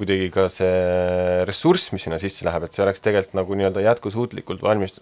[0.00, 4.62] kuidagi ka see ressurss, mis sinna sisse läheb, et see oleks tegelikult nagu nii-öelda jätkusuutlikult
[4.64, 4.96] valmis,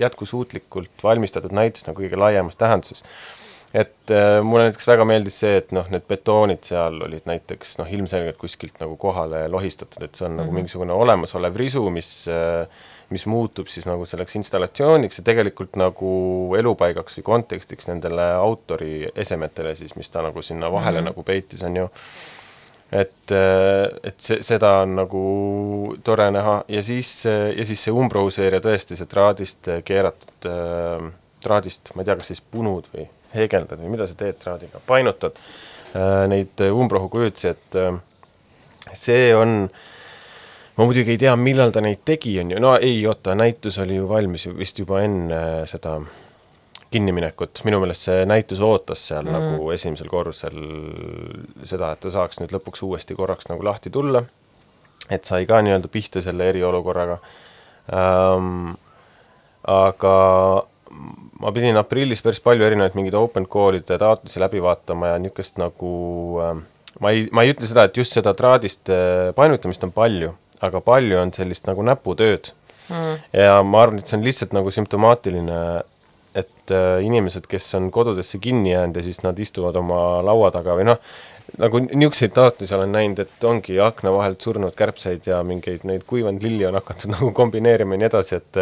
[0.00, 3.04] jätkusuutlikult valmistatud näitus nagu kõige laiemas tähenduses
[3.74, 7.90] et äh, mulle näiteks väga meeldis see, et noh, need betoonid seal olid näiteks noh,
[7.90, 10.42] ilmselgelt kuskilt nagu kohale lohistatud, et see on mm -hmm.
[10.42, 12.66] nagu mingisugune olemasolev risu, mis äh,
[13.10, 16.10] mis muutub siis nagu selleks installatsiooniks ja tegelikult nagu
[16.58, 21.10] elupaigaks või kontekstiks nendele autori esemetele siis, mis ta nagu sinna vahele mm -hmm.
[21.10, 21.88] nagu peitis, on ju.
[22.92, 23.32] et,
[24.02, 27.24] et see, seda on nagu tore näha ja siis,
[27.56, 30.50] ja siis see Umbro seeria tõesti, see traadist keeratud,
[31.42, 35.38] traadist, ma ei tea, kas siis punud või heegeldad või mida sa teed traadiga, painutad
[36.30, 39.80] neid Umbrohu kujutisi, et see on äh,
[40.80, 43.98] ma muidugi ei tea, millal ta neid tegi, on ju, no ei, oota, näitus oli
[43.98, 45.98] ju valmis ju vist juba enne seda
[46.90, 49.34] kinniminekut, minu meelest see näitus ootas seal mm.
[49.36, 50.56] nagu esimesel korrusel
[51.68, 54.24] seda, et ta saaks nüüd lõpuks uuesti korraks nagu lahti tulla,
[55.12, 57.20] et sai ka nii-öelda pihta selle eriolukorraga
[57.92, 58.72] ähm,,
[59.68, 60.16] aga
[61.40, 65.94] ma pidin aprillis päris palju erinevaid mingeid open call'ide taotlusi läbi vaatama ja niisugust nagu
[66.44, 66.54] äh,
[67.00, 70.34] ma ei, ma ei ütle seda, et just seda traadist äh, painutamist on palju
[70.64, 72.52] aga palju on sellist nagu näputööd.
[72.90, 73.18] Mm..
[73.38, 75.58] ja ma arvan, et see on lihtsalt nagu sümptomaatiline,
[76.34, 80.74] et äh, inimesed, kes on kodudesse kinni jäänud ja siis nad istuvad oma laua taga
[80.78, 80.98] või noh,
[81.58, 86.42] nagu niisuguseid taotlusi olen näinud, et ongi akna vahelt surnud kärbseid ja mingeid neid kuivanud
[86.42, 88.60] lilli on hakatud nagu kombineerima ja nii edasi, et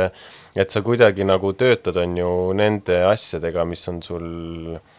[0.59, 4.25] et sa kuidagi nagu töötad, on ju, nende asjadega, mis on sul
[4.75, 4.97] äh,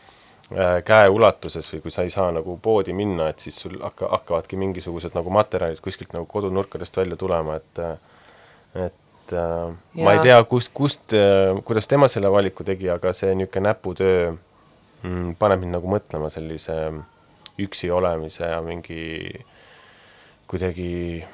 [0.49, 4.57] Äh, käeulatuses või kui sa ei saa nagu poodi minna, et siis sul hakka, hakkavadki
[4.57, 7.81] mingisugused nagu materjalid kuskilt nagu kodunurkadest välja tulema, et
[8.73, 10.07] et äh, ja.
[10.07, 14.23] ma ei tea, kust, kust, äh, kuidas tema selle valiku tegi, aga see niisugune näputöö
[15.03, 16.79] mm, paneb mind nagu mõtlema sellise
[17.65, 19.43] üksi olemise ja mingi
[20.49, 21.25] kuidagi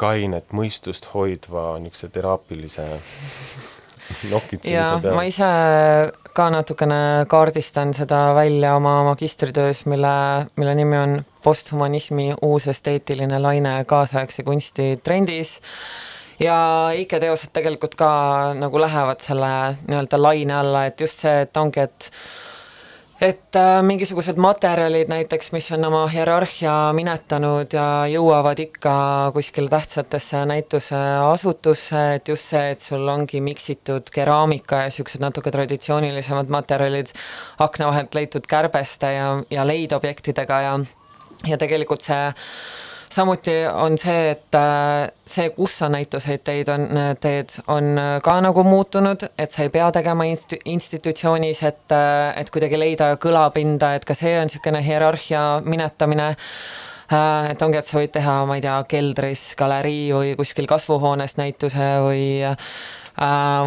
[0.00, 2.88] kainet mõistust hoidva niisuguse teraapilise
[4.66, 5.48] ja ma ise
[6.34, 10.14] ka natukene kaardistan seda välja oma magistritöös, mille,
[10.56, 15.60] mille nimi on posthumanismi uus esteetiline laine kaasaegse kunsti trendis.
[16.40, 18.10] Ja Ike teosed tegelikult ka
[18.58, 19.50] nagu lähevad selle
[19.86, 22.08] nii-öelda laine alla, et just see, et ongi, et
[23.22, 28.94] et äh, mingisugused materjalid näiteks, mis on oma hierarhia minetanud ja jõuavad ikka
[29.36, 36.50] kuskile tähtsatesse näituseasutusse, et just see, et sul ongi miksitud keraamika ja niisugused natuke traditsioonilisemad
[36.50, 37.14] materjalid
[37.62, 40.74] akna vahelt leitud kärbeste ja, ja leidobjektidega ja
[41.48, 42.20] ja tegelikult see
[43.12, 46.86] samuti on see, et äh, see, kus sa näituseid teid on,
[47.20, 52.32] teed, on äh, ka nagu muutunud, et sa ei pea tegema inst-, institutsioonis, et, äh,
[52.40, 56.32] et kuidagi leida kõlapinda, et ka see on niisugune hierarhia minetamine.
[57.12, 61.88] Et ongi, et sa võid teha, ma ei tea, keldris galerii või kuskil kasvuhoones näituse
[62.00, 62.22] või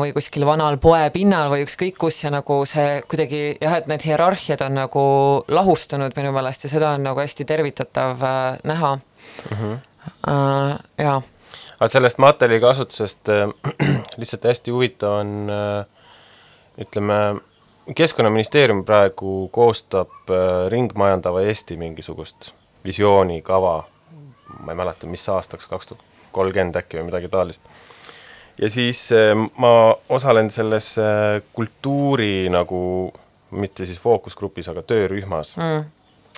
[0.01, 4.63] või kuskil vanal poepinnal või ükskõik kus ja nagu see kuidagi jah, et need hierarhiad
[4.65, 5.03] on nagu
[5.53, 8.25] lahustunud minu meelest ja seda on nagu hästi tervitatav
[8.65, 8.95] näha
[9.51, 9.57] mm.
[9.57, 9.77] -hmm.
[10.27, 11.21] Uh, jaa.
[11.79, 13.49] aga sellest materjali kasutusest äh,
[14.21, 15.85] lihtsalt hästi huvitav on äh,
[16.77, 17.41] ütleme,
[17.95, 22.53] keskkonnaministeerium praegu koostab äh, ringmajandava Eesti mingisugust
[22.85, 23.87] visiooni, kava,
[24.59, 26.03] ma ei mäleta, mis aastaks, kaks tuhat
[26.35, 27.61] kolmkümmend äkki või midagi taolist.
[28.61, 33.13] ja siis äh, ma osalen selles äh, kultuuri nagu,
[33.51, 35.94] mitte siis fookusgrupis, aga töörühmas mm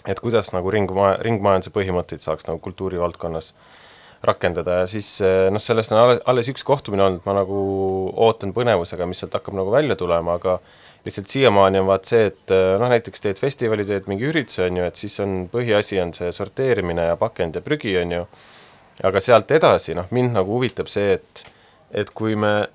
[0.07, 3.51] et kuidas nagu ringmaja, ringmajanduse põhimõtteid saaks nagu kultuurivaldkonnas
[4.25, 7.57] rakendada ja siis eh, noh, sellest on alles, alles üks kohtumine olnud, ma nagu
[8.15, 10.57] ootan põnevusega, mis sealt hakkab nagu välja tulema, aga
[11.05, 14.81] lihtsalt siiamaani on vaat see, et eh, noh, näiteks teed festivali, teed mingi ürituse, on
[14.81, 18.23] ju, et siis on, põhiasi on see sorteerimine ja pakend ja prügi, on ju,
[19.07, 21.45] aga sealt edasi, noh, mind nagu huvitab see, et
[21.95, 22.67] et kui me,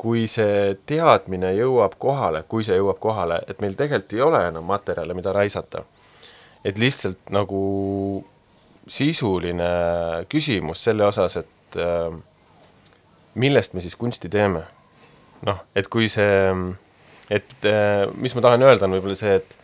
[0.00, 4.64] kui see teadmine jõuab kohale, kui see jõuab kohale, et meil tegelikult ei ole enam
[4.64, 5.82] materjale, mida raisata
[6.64, 7.60] et lihtsalt nagu
[8.90, 9.70] sisuline
[10.32, 12.10] küsimus selle osas, et äh,
[13.40, 14.64] millest me siis kunsti teeme.
[15.46, 16.50] noh, et kui see,
[17.32, 19.56] et äh, mis ma tahan öelda, on võib-olla see, et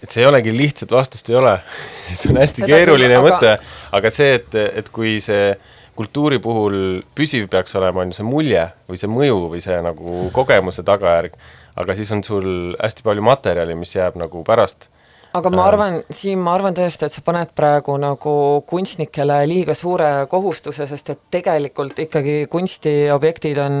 [0.00, 3.26] et see ei olegi lihtsat vastust ei ole et see on hästi Seda keeruline küll,
[3.26, 5.50] mõte aga..., aga see, et, et kui see
[5.98, 10.30] kultuuri puhul püsiv peaks olema, on ju see mulje või see mõju või see nagu
[10.32, 11.34] kogemuse tagajärg,
[11.80, 12.48] aga siis on sul
[12.80, 14.88] hästi palju materjali, mis jääb nagu pärast
[15.36, 18.34] aga ma arvan, Siim, ma arvan tõesti, et sa paned praegu nagu
[18.70, 23.76] kunstnikele liiga suure kohustuse, sest et tegelikult ikkagi kunstiobjektid on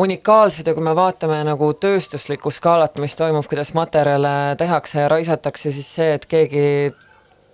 [0.00, 5.72] unikaalsed ja kui me vaatame nagu tööstuslikku skaalat, mis toimub, kuidas materjale tehakse ja raisatakse,
[5.74, 6.66] siis see, et keegi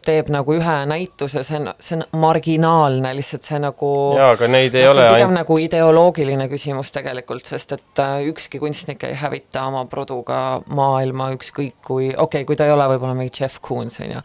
[0.07, 4.77] teeb nagu ühe näituse, see on, see on marginaalne, lihtsalt see nagu jaa, aga neid
[4.79, 9.17] ei noh, ole pigem ainult, nagu ideoloogiline küsimus tegelikult, sest et äh, ükski kunstnik ei
[9.19, 13.61] hävita oma produga maailma ükskõik kui, okei okay,, kui ta ei ole võib-olla mingi Jeff
[13.65, 14.25] Koons, on ju,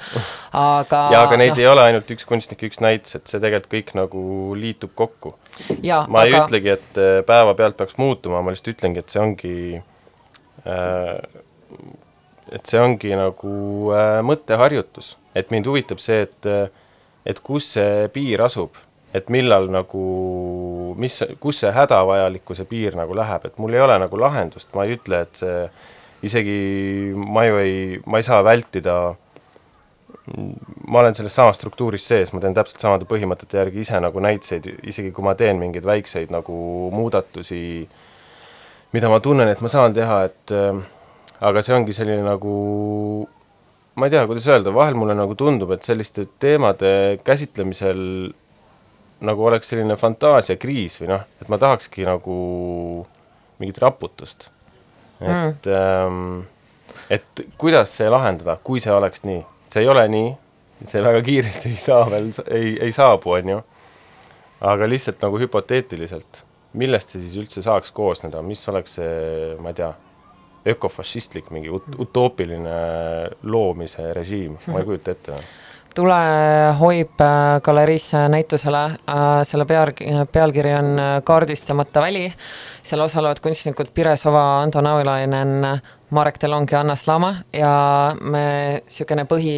[0.62, 3.72] aga jaa, aga neid noh, ei ole ainult üks kunstnik, üks näitus, et see tegelikult
[3.72, 4.26] kõik nagu
[4.58, 5.36] liitub kokku.
[5.82, 9.56] ma ei aga ütlegi, et äh, päevapealt peaks muutuma, ma lihtsalt ütlengi, et see ongi
[10.66, 11.42] äh,
[12.52, 13.54] et see ongi nagu
[13.96, 16.50] äh, mõtteharjutus, et mind huvitab see, et
[17.26, 18.78] et kus see piir asub,
[19.14, 20.04] et millal nagu,
[20.98, 24.96] mis, kus see hädavajalikkuse piir nagu läheb, et mul ei ole nagu lahendust, ma ei
[24.98, 25.66] ütle, et see
[26.26, 26.56] isegi
[27.14, 27.76] ma ju ei,
[28.06, 28.96] ma ei saa vältida
[30.88, 34.68] ma olen selles samas struktuuris sees, ma teen täpselt samade põhimõtete järgi ise nagu näitseid,
[34.88, 36.56] isegi kui ma teen mingeid väikseid nagu
[36.94, 37.62] muudatusi,
[38.94, 40.56] mida ma tunnen, et ma saan teha, et
[41.42, 42.56] aga see ongi selline nagu
[43.96, 48.02] ma ei tea, kuidas öelda, vahel mulle nagu tundub, et selliste teemade käsitlemisel
[49.28, 52.38] nagu oleks selline fantaasiakriis või noh, et ma tahakski nagu
[53.62, 54.50] mingit raputust.
[55.22, 56.40] et mm., ähm,
[57.12, 60.30] et kuidas see lahendada, kui see oleks nii, see ei ole nii,
[60.88, 63.58] see väga kiiresti ei saa veel, ei, ei saabu, on ju,
[64.72, 66.42] aga lihtsalt nagu hüpoteetiliselt,
[66.80, 69.12] millest see siis üldse saaks koosneda, mis oleks see,
[69.62, 69.92] ma ei tea,
[70.66, 72.78] ökofašistlik mingi ut-, utoopiline
[73.44, 75.38] loomise režiim, ma ei kujuta ette.
[75.96, 76.18] tule
[76.80, 78.84] hoib äh, galeriisse näitusele,
[79.44, 79.92] selle peal,
[80.32, 82.30] pealkiri on äh, Kaardistamata väli,
[82.82, 88.46] seal osalevad kunstnikud Pire Sova, Ando Nauilainen, Marek Delong ja Anna Slama ja me
[88.86, 89.56] niisugune põhi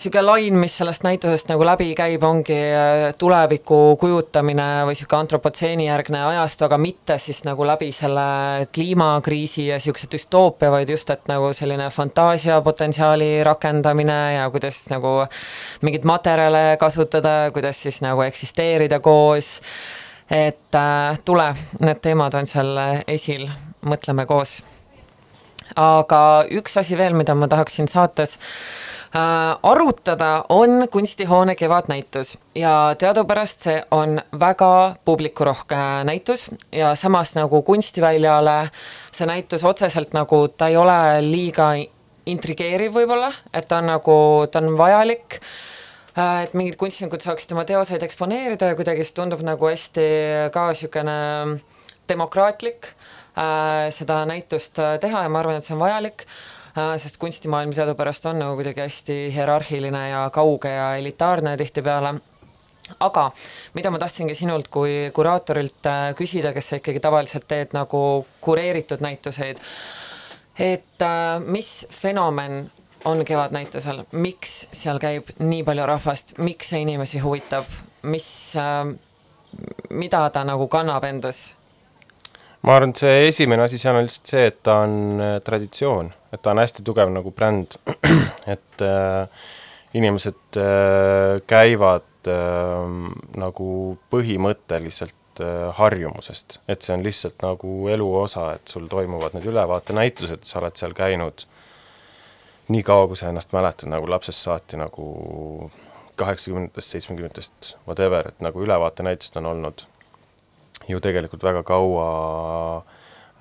[0.00, 5.86] niisugune lain, mis sellest näitusest nagu läbi käib, ongi äh, tuleviku kujutamine või niisugune antropotseeni
[5.90, 11.28] järgne ajastu, aga mitte siis nagu läbi selle kliimakriisi ja niisuguse düstoopia, vaid just, et
[11.28, 15.26] nagu selline fantaasiapotentsiaali rakendamine ja kuidas nagu
[15.84, 19.58] mingeid materjale kasutada, kuidas siis nagu eksisteerida koos,
[20.30, 22.72] et äh, tule, need teemad on seal
[23.04, 23.50] esil,
[23.84, 24.62] mõtleme koos.
[25.76, 28.38] Aga üks asi veel, mida ma tahaksin saates
[29.62, 38.70] arutada, on kunstihoone kevadnäitus ja teadupärast see on väga publikurohke näitus ja samas nagu kunstiväljale
[39.12, 41.72] see näitus otseselt nagu ta ei ole liiga
[42.26, 44.16] intrigeeriv võib-olla, et ta on nagu,
[44.52, 49.42] ta on vajalik äh, et mingid kunstnikud saaksid oma teoseid eksponeerida ja kuidagi see tundub
[49.42, 50.06] nagu hästi
[50.54, 51.18] ka niisugune
[52.10, 52.92] demokraatlik
[53.34, 56.26] äh, seda näitust äh, teha ja ma arvan, et see on vajalik.
[56.26, 62.14] äh,, sest kunstimaailm teadupärast on nagu kuidagi hästi hierarhiline ja kauge ja elitaarne tihtipeale.
[63.00, 63.30] Aga
[63.74, 69.02] mida ma tahtsingi sinult kui kuraatorilt äh, küsida, kes sa ikkagi tavaliselt teed nagu kureeritud
[69.04, 69.60] näituseid,
[70.58, 72.64] et äh, mis fenomen
[73.04, 77.70] on Kevadnäitusel, miks seal käib nii palju rahvast, miks see inimesi huvitab,
[78.02, 78.26] mis
[78.58, 78.90] äh,,
[79.90, 81.50] mida ta nagu kannab endas
[82.66, 86.12] ma arvan, et see esimene asi seal on lihtsalt see, et ta on äh, traditsioon,
[86.34, 87.78] et ta on hästi tugev nagu bränd,
[88.54, 89.48] et äh,
[89.96, 92.98] inimesed äh, käivad äh,
[93.40, 93.70] nagu
[94.12, 100.44] põhimõtteliselt äh, harjumusest, et see on lihtsalt nagu elu osa, et sul toimuvad need ülevaatenäitused,
[100.46, 101.46] sa oled seal käinud
[102.70, 105.70] nii kaua, kui sa ennast mäletad, nagu lapsest saati nagu
[106.20, 109.86] kaheksakümnendatest, seitsmekümnendatest, whatever, et nagu ülevaatenäitused on olnud
[110.88, 112.06] ju tegelikult väga kaua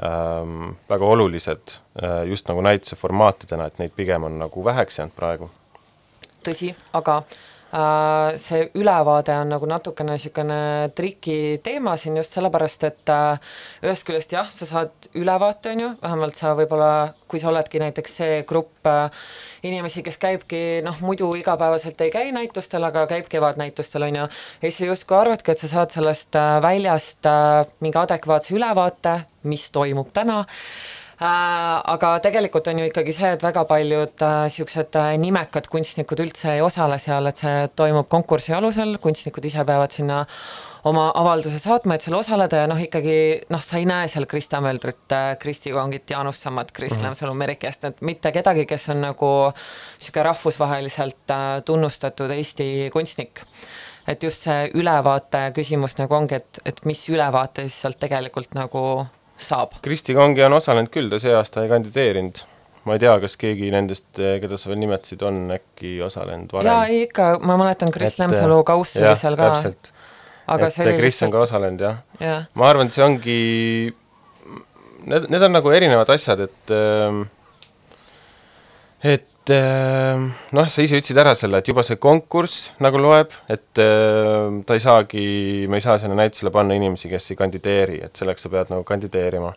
[0.03, 5.15] ähm, väga olulised äh, just nagu näituse formaatidena, et neid pigem on nagu väheks jäänud
[5.15, 5.49] praegu.
[6.45, 7.39] tõsi, aga äh,
[7.71, 13.53] see ülevaade on nagu natukene niisugune triki teema siin just sellepärast, et äh,
[13.85, 18.17] ühest küljest jah, sa saad ülevaate, on ju, vähemalt sa võib-olla, kui sa oledki näiteks
[18.21, 19.29] see grupp äh,
[19.69, 24.63] inimesi, kes käibki noh, muidu igapäevaselt ei käi näitustel, aga käib kevadnäitustel, on ju, ja
[24.65, 29.69] siis sa justkui arvadki, et sa saad sellest äh, väljast äh, mingi adekvaatse ülevaate, mis
[29.75, 30.41] toimub täna.
[30.41, 36.53] Äh, aga tegelikult on ju ikkagi see, et väga paljud niisugused äh, nimekad kunstnikud üldse
[36.55, 40.21] ei osale seal, et see toimub konkursi alusel, kunstnikud ise peavad sinna
[40.87, 43.17] oma avalduse saatma, et seal osaleda ja noh, ikkagi
[43.51, 45.11] noh, sa ei näe seal Krista Möldrit,
[45.41, 47.09] Kristi Kongit, Jaanus Sammat, Kris Mhm.
[47.09, 53.43] Lemsalu, Merikest, et mitte kedagi, kes on nagu niisugune rahvusvaheliselt äh, tunnustatud Eesti kunstnik
[54.07, 59.05] et just see ülevaate küsimus nagu ongi, et, et mis ülevaate siis sealt tegelikult nagu
[59.39, 62.43] saab Kristi Kongi on osalenud küll, ta see aasta ei kandideerinud.
[62.87, 66.69] ma ei tea, kas keegi nendest, keda sa veel nimetasid, on äkki osalenud varem.
[66.69, 69.49] jaa, ei ikka, ma mäletan, Kris Lemsalu kauss oli seal ka,
[70.49, 71.99] aga et see oli Kris on ka osalenud, jah.
[72.23, 73.39] jah, ma arvan, et see ongi,
[75.05, 77.25] need, need on nagu erinevad asjad, et ähm,
[79.03, 80.19] et et äh,
[80.55, 84.77] noh, sa ise ütlesid ära selle, et juba see konkurss nagu loeb, et äh, ta
[84.77, 85.23] ei saagi,
[85.71, 88.85] me ei saa sinna näitusele panna inimesi, kes ei kandideeri, et selleks sa pead nagu
[88.87, 89.53] kandideerima.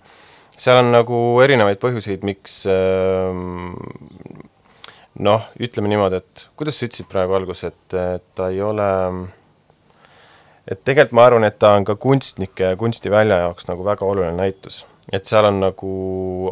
[0.56, 3.42] seal on nagu erinevaid põhjuseid, miks äh,
[5.28, 7.98] noh, ütleme niimoodi, et kuidas sa ütlesid praegu alguses, et
[8.36, 8.88] ta ei ole
[10.68, 14.38] et tegelikult ma arvan, et ta on ka kunstnike ja kunstivälja jaoks nagu väga oluline
[14.38, 15.92] näitus et seal on nagu,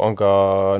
[0.03, 0.31] on ka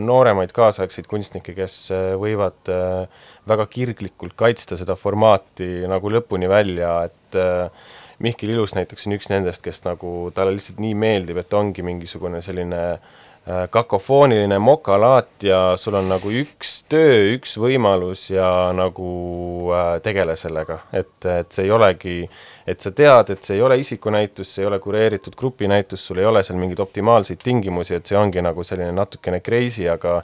[0.03, 6.97] nooremaid kaasaegseid kunstnikke, kes äh, võivad äh, väga kirglikult kaitsta seda formaati nagu lõpuni välja,
[7.07, 7.89] et äh,
[8.21, 12.43] Mihkel Ilus näiteks on üks nendest, kes nagu, talle lihtsalt nii meeldib, et ongi mingisugune
[12.45, 12.81] selline
[13.73, 19.11] kakofooniline mokalaat ja sul on nagu üks töö, üks võimalus ja nagu
[19.73, 22.35] äh, tegele sellega, et, et see ei olegi äh,
[22.67, 26.27] et sa tead, et see ei ole isikunäitus, see ei ole kureeritud grupinäitus, sul ei
[26.29, 30.19] ole seal mingeid optimaalseid tingimusi, et see ongi nagu selline natukene crazy, aga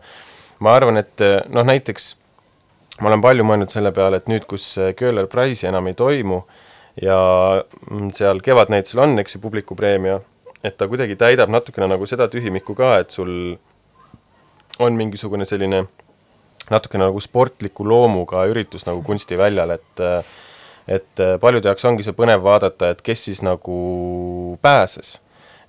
[0.63, 2.13] ma arvan, et noh, näiteks
[3.01, 6.41] ma olen palju mõelnud selle peale, et nüüd, kus Köhler Prize'i enam ei toimu
[7.01, 7.17] ja
[7.91, 10.21] mm, seal kevadnäitusel on, eks ju, publikupreemia,
[10.63, 13.31] et ta kuidagi täidab natukene nagu seda tühimikku ka, et sul
[14.79, 15.85] on mingisugune selline
[16.71, 20.03] natukene nagu sportliku loomuga üritus nagu kunstiväljal, et
[20.87, 25.17] et paljude jaoks ongi see põnev vaadata, et kes siis nagu pääses.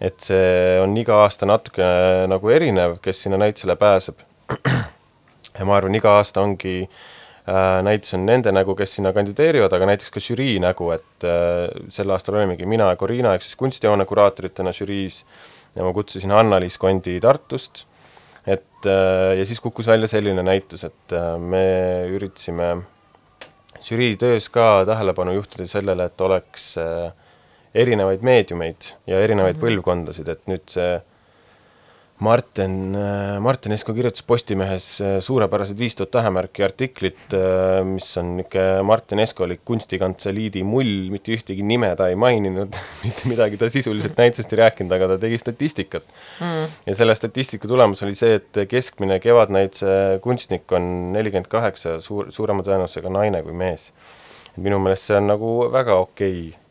[0.00, 1.86] et see on iga aasta natuke
[2.30, 4.20] nagu erinev, kes sinna näitusele pääseb.
[5.58, 7.17] ja ma arvan, iga aasta ongi äh,
[7.82, 12.10] näitus on nende nägu, kes sinna kandideerivad, aga näiteks ka žürii nägu, et äh, sel
[12.12, 15.22] aastal olimegi mina ja Corina ehk siis kunstihoone kuraatoritena žüriis
[15.76, 17.84] ja ma kutsusin Anna-Liis Kondi Tartust,
[18.46, 21.64] et äh, ja siis kukkus välja selline näitus, et äh, me
[22.12, 22.74] üritasime
[23.84, 27.12] žürii töös ka tähelepanu juhtida sellele, et oleks äh,
[27.74, 29.66] erinevaid meediumeid ja erinevaid mm -hmm.
[29.66, 30.98] põlvkondasid, et nüüd see
[32.20, 38.32] Martin, äh, Martin Esko kirjutas Postimehes äh, suurepärased viis tuhat tähemärki artiklit, äh, mis on
[38.40, 44.18] niisugune Martin Eskolik kunstikantseliidi mull, mitte ühtegi nime ta ei maininud mitte midagi ta sisuliselt
[44.18, 46.06] näitusest ei rääkinud, aga ta tegi statistikat
[46.42, 46.76] mm..
[46.90, 52.66] ja selle statistika tulemus oli see, et keskmine kevadnäituse kunstnik on nelikümmend kaheksa, suur, suurema
[52.66, 53.92] tõenäosusega naine kui mees.
[54.58, 56.67] minu meelest see on nagu väga okei okay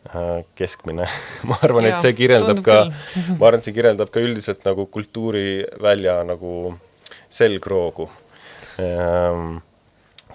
[0.58, 1.08] keskmine
[1.50, 2.78] ma arvan, et see kirjeldab ka,
[3.38, 6.52] ma arvan, et see kirjeldab ka üldiselt nagu kultuurivälja nagu
[7.34, 8.10] selgroogu.
[8.82, 9.58] Ähm,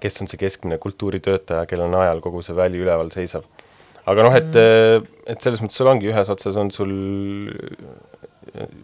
[0.02, 3.46] kes on see keskmine kultuuritöötaja, kellel ajal kogu see väli üleval seisab.
[4.06, 6.90] aga noh, et mm., et selles mõttes sul ongi, ühes otsas on sul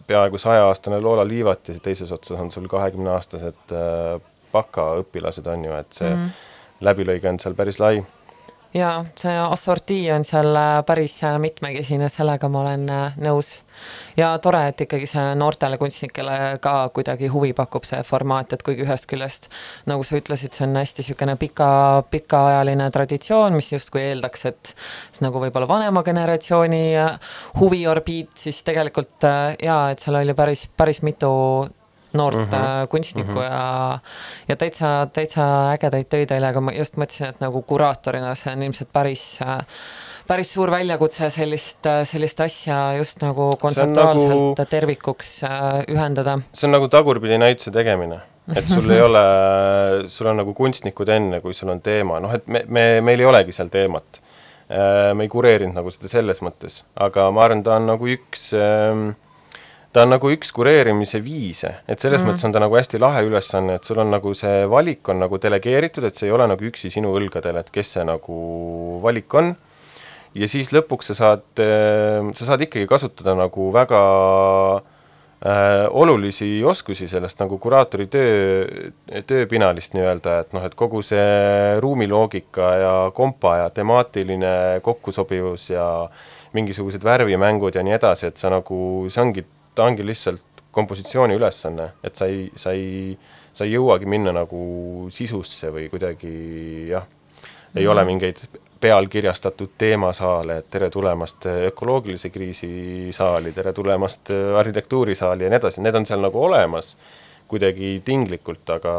[0.07, 4.21] peaaegu sajaaastane Loola Liivat ja teises otsas on sul kahekümneaastased äh,
[4.53, 6.31] bakaõpilased, on ju, et see mm.
[6.87, 7.99] läbilõige on seal päris lai
[8.73, 13.51] jaa, see assortii on seal äh, päris äh, mitmekesine, sellega ma olen äh, nõus.
[14.17, 18.85] ja tore, et ikkagi see noortele kunstnikele ka kuidagi huvi pakub, see formaat, et kuigi
[18.85, 19.49] ühest küljest,
[19.89, 21.71] nagu sa ütlesid, see on hästi niisugune pika,
[22.11, 26.83] pikaajaline traditsioon, mis justkui eeldaks, et see nagu võib-olla vanema generatsiooni
[27.59, 31.31] huviorbiit, siis tegelikult jaa, et seal oli päris, päris mitu
[32.13, 32.87] noort mm -hmm.
[32.89, 33.51] kunstnikku mm -hmm.
[33.51, 33.99] ja,
[34.47, 38.63] ja täitsa, täitsa ägedaid töid oli, aga ma just mõtlesin, et nagu kuraatorina see on
[38.63, 39.39] ilmselt päris
[40.27, 46.39] päris suur väljakutse sellist, sellist asja just nagu kontseptuaalselt nagu, tervikuks äh, ühendada.
[46.53, 48.19] see on nagu tagurpidi näituse tegemine
[48.55, 49.23] et sul ei ole,
[50.09, 53.29] sul on nagu kunstnikud enne, kui sul on teema, noh et me, me, meil ei
[53.29, 54.21] olegi seal teemat.
[54.69, 58.51] Äh, me ei kureerinud nagu seda selles mõttes, aga ma arvan, ta on nagu üks
[58.57, 59.09] äh,
[59.93, 62.35] ta on nagu üks kureerimise viise, et selles mm -hmm.
[62.35, 65.37] mõttes on ta nagu hästi lahe ülesanne, et sul on nagu see valik on nagu
[65.41, 69.55] delegeeritud, et see ei ole nagu üksi sinu õlgadel, et kes see nagu valik on,
[70.35, 74.01] ja siis lõpuks sa saad, äh, sa saad ikkagi kasutada nagu väga
[74.77, 78.91] äh, olulisi oskusi sellest nagu kuraatori töö,
[79.25, 86.09] tööpinalist nii-öelda, et noh, et kogu see ruumiloogika ja kompa ja temaatiline kokkusobivus ja
[86.53, 89.45] mingisugused värvimängud ja nii edasi, et sa nagu, see ongi
[89.75, 93.17] ta ongi lihtsalt kompositsiooni ülesanne, et sa ei, sa ei,
[93.53, 96.33] sa ei jõuagi minna nagu sisusse või kuidagi
[96.91, 97.07] jah,
[97.75, 97.91] ei mm.
[97.91, 98.43] ole mingeid
[98.79, 102.69] pealkirjastatud teemasaale, et tere tulemast ökoloogilise kriisi
[103.15, 106.93] saali, tere tulemast arhitektuurisaali ja nii edasi, need on seal nagu olemas
[107.49, 108.93] kuidagi tinglikult, aga,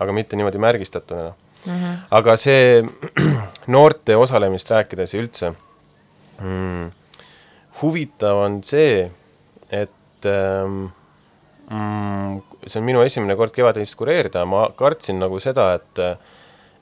[0.00, 1.32] aga mitte niimoodi märgistatuna
[1.66, 1.72] mm.
[1.72, 1.96] -hmm.
[2.10, 2.84] aga see
[3.76, 5.52] noorte osalemist rääkides ja üldse
[6.40, 6.90] mm,
[7.82, 9.10] huvitav on see,
[9.70, 10.86] et ähm,
[12.66, 16.02] see on minu esimene kord Kevadteist kureerida ma kartsin nagu seda, et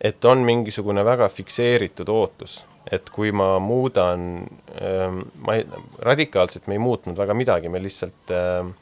[0.02, 2.56] et on mingisugune väga fikseeritud ootus,
[2.90, 4.48] et kui ma muudan
[4.82, 5.66] ähm,, ma ei,
[6.02, 8.72] radikaalselt me ei muutnud väga midagi, me lihtsalt ähm,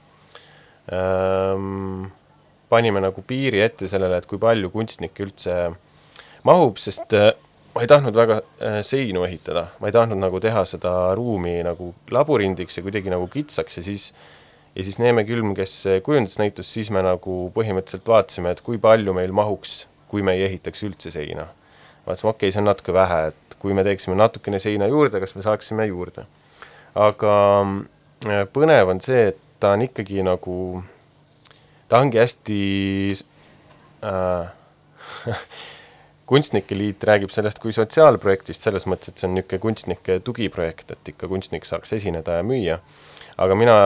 [0.96, 2.09] ähm,
[2.72, 5.59] panime nagu piiri ette sellele, et kui palju kunstnikke üldse
[6.48, 7.34] mahub, sest äh,
[7.74, 11.92] ma ei tahtnud väga äh, seinu ehitada, ma ei tahtnud nagu teha seda ruumi nagu
[12.10, 14.10] laburindiks ja kuidagi nagu kitsaks ja siis
[14.74, 19.14] ja siis Neeme Külm, kes kujundas näitust, siis me nagu põhimõtteliselt vaatasime, et kui palju
[19.16, 21.48] meil mahuks, kui me ei ehitaks üldse seina.
[22.06, 25.34] vaatasime, okei okay,, see on natuke vähe, et kui me teeksime natukene seina juurde, kas
[25.34, 26.26] me saaksime juurde.
[26.94, 27.34] aga
[28.26, 30.82] äh, põnev on see, et ta on ikkagi nagu,
[31.88, 32.62] ta ongi hästi
[34.06, 34.50] äh,
[36.31, 41.14] kunstnike liit räägib sellest kui sotsiaalprojektist, selles mõttes, et see on niisugune kunstnike tugiprojekt, et
[41.14, 42.78] ikka kunstnik saaks esineda ja müüa.
[43.41, 43.76] aga mina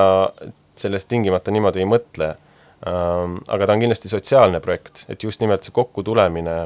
[0.76, 2.34] sellest tingimata niimoodi ei mõtle
[2.84, 6.56] aga ta on kindlasti sotsiaalne projekt, et just nimelt see kokkutulemine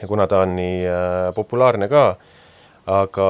[0.00, 2.06] ja kuna ta on nii äh, populaarne ka,
[2.90, 3.28] aga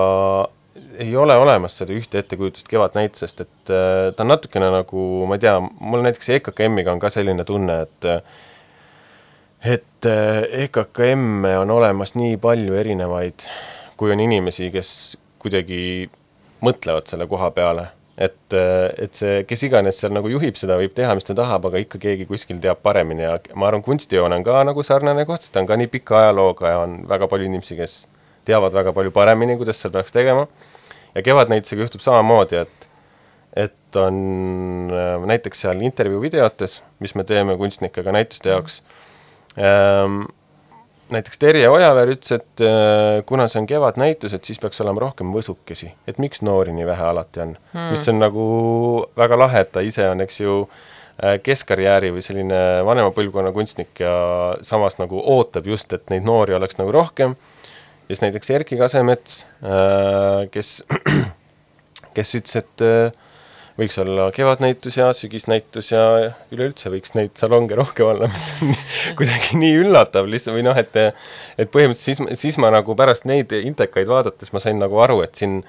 [1.02, 5.44] ei ole olemas seda ühte ettekujutust Kevadnäitusest, et äh, ta on natukene nagu, ma ei
[5.44, 8.08] tea, mul näiteks EKKM-iga on ka selline tunne, et
[9.64, 10.10] et
[10.64, 13.46] EKKM-e on olemas nii palju erinevaid,
[13.96, 14.92] kui on inimesi, kes
[15.42, 16.10] kuidagi
[16.62, 17.88] mõtlevad selle koha peale
[18.18, 21.80] et, et see, kes iganes seal nagu juhib seda, võib teha, mis ta tahab, aga
[21.82, 25.54] ikka keegi kuskil teab paremini ja ma arvan, kunstijoon on ka nagu sarnane koht, sest
[25.56, 27.96] ta on ka nii pika ajalooga ja on väga palju inimesi, kes
[28.48, 30.46] teavad väga palju paremini, kuidas seal peaks tegema.
[31.14, 32.88] ja Kevadnäitusega juhtub samamoodi, et,
[33.68, 39.11] et on äh, näiteks seal intervjuu videotes, mis me teeme kunstnikega näituste jaoks ähm,,
[41.12, 45.32] näiteks Terje Ojaveer ütles, et äh, kuna see on kevadnäitus, et siis peaks olema rohkem
[45.34, 47.54] võsukesi, et miks noori nii vähe alati on?
[47.72, 47.92] Hmm..
[47.92, 48.46] mis on nagu
[49.18, 50.58] väga lahe, et ta ise on, eks ju,
[51.22, 54.14] äh, keskkarjääri või selline vanema põlvkonna kunstnik ja
[54.66, 57.36] samas nagu ootab just, et neid noori oleks nagu rohkem.
[57.36, 60.80] ja siis näiteks Erkki Kasemets, äh, kes,
[62.16, 62.88] kes ütles, et
[63.78, 66.02] võiks olla kevadnäitus ja sügisnäitus ja
[66.52, 68.74] üleüldse võiks neid salonge rohkem olla, mis on
[69.18, 73.54] kuidagi nii üllatav lihtsalt või noh, et et põhimõtteliselt siis, siis ma nagu pärast neid
[73.56, 75.60] intekaid vaadates ma sain nagu aru, et siin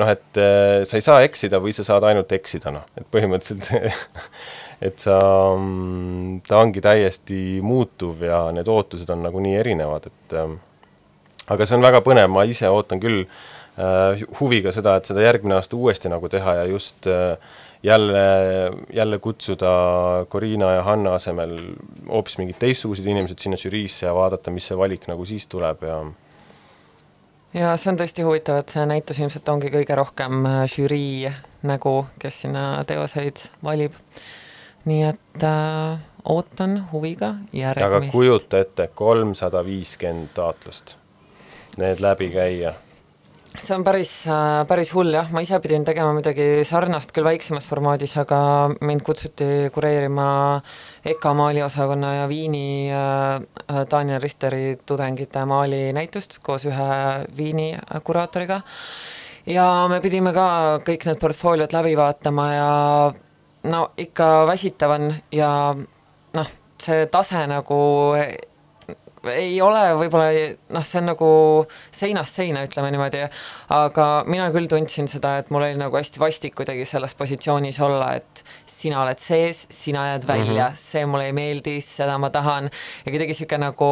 [0.00, 3.70] noh, et äh, sa ei saa eksida või sa saad ainult eksida, noh, et põhimõtteliselt
[4.88, 5.18] et sa,
[5.54, 10.56] mm, ta ongi täiesti muutuv ja need ootused on nagu nii erinevad, et äh,
[11.52, 13.53] aga see on väga põnev, ma ise ootan küll Äh,
[14.40, 17.38] huviga seda, et seda järgmine aasta uuesti nagu teha ja just äh,
[17.82, 18.18] jälle,
[18.92, 19.70] jälle kutsuda
[20.30, 21.58] Corina ja Hanna asemel
[22.08, 25.98] hoopis mingid teistsugused inimesed sinna žüriisse ja vaadata, mis see valik nagu siis tuleb ja
[27.54, 31.34] ja see on tõesti huvitav, et see näitus ilmselt ongi kõige rohkem äh, žürii
[31.66, 33.92] nägu, kes sinna teoseid valib.
[34.84, 37.86] nii et äh, ootan huviga järgmist.
[37.86, 40.96] aga kujuta ette, kolmsada viiskümmend taotlust,
[41.76, 42.74] need läbi käia
[43.58, 47.66] see on päris, äh, päris hull jah, ma ise pidin tegema midagi sarnast küll väiksemas
[47.70, 48.38] formaadis, aga
[48.82, 50.26] mind kutsuti kureerima
[51.06, 56.88] EKA maaliosakonna ja Viini äh, Daniel Richteri tudengite maalinäitust koos ühe
[57.36, 57.74] Viini
[58.04, 58.60] kuraatoriga.
[59.46, 62.70] ja me pidime ka kõik need portfooliod läbi vaatama ja
[63.70, 65.50] no ikka väsitav on ja
[66.34, 66.50] noh,
[66.82, 67.78] see tase nagu
[69.32, 70.28] ei ole võib-olla
[70.74, 71.30] noh, see on nagu
[71.94, 73.24] seinast seina, ütleme niimoodi,
[73.74, 78.12] aga mina küll tundsin seda, et mul oli nagu hästi vastik kuidagi selles positsioonis olla,
[78.20, 80.84] et sina oled sees, sina jääd välja mm, -hmm.
[80.84, 82.70] see mulle ei meeldi, seda ma tahan
[83.04, 83.90] ja kuidagi niisugune nagu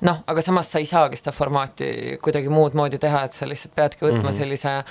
[0.00, 3.74] noh, aga samas sa ei saagi seda formaati kuidagi muud moodi teha, et sa lihtsalt
[3.74, 4.38] peadki võtma mm -hmm.
[4.38, 4.82] sellise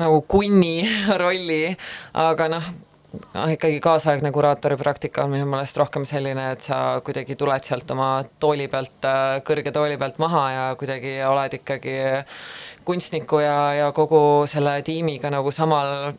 [0.00, 0.88] nagu kunni
[1.22, 1.76] rolli,
[2.14, 2.72] aga noh,
[3.34, 7.90] noh, ikkagi kaasaegne kuraatori praktika on minu meelest rohkem selline, et sa kuidagi tuled sealt
[7.94, 8.10] oma
[8.42, 11.96] tooli pealt, äh, kõrge tooli pealt maha ja kuidagi oled ikkagi
[12.86, 16.12] kunstniku ja, ja kogu selle tiimiga nagu samal,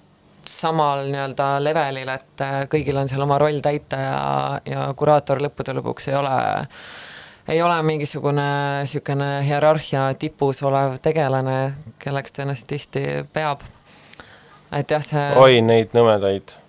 [0.47, 4.17] samal nii-öelda levelil, et äh, kõigil on seal oma roll täita ja,
[4.67, 6.37] ja kuraator lõppude lõpuks ei ole
[7.51, 8.47] ei ole mingisugune
[8.83, 13.65] niisugune hierarhia tipus olev tegelane, kelleks ta ennast tihti peab.
[14.71, 16.60] et jah, see oi, neid nõmedaid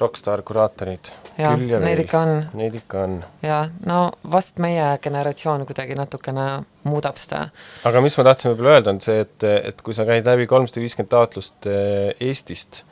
[0.00, 1.12] rokkstaar kuraatorid.
[1.38, 2.32] jah, neid ikka on.
[2.58, 3.18] Neid ikka on.
[3.42, 3.98] jaa, no
[4.30, 6.46] vast meie generatsioon kuidagi natukene
[6.88, 7.46] muudab seda.
[7.88, 10.82] aga mis ma tahtsin võib-olla öelda, on see, et, et kui sa käid läbi kolmsada
[10.84, 12.84] viiskümmend taotlust eh, Eestist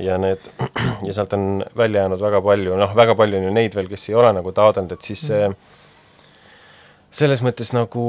[0.00, 0.44] ja need,
[1.06, 4.08] ja sealt on välja jäänud väga palju, noh, väga palju on ju neid veel, kes
[4.10, 5.58] ei ole nagu taotlenud, et siis see mm.
[7.22, 8.06] selles mõttes nagu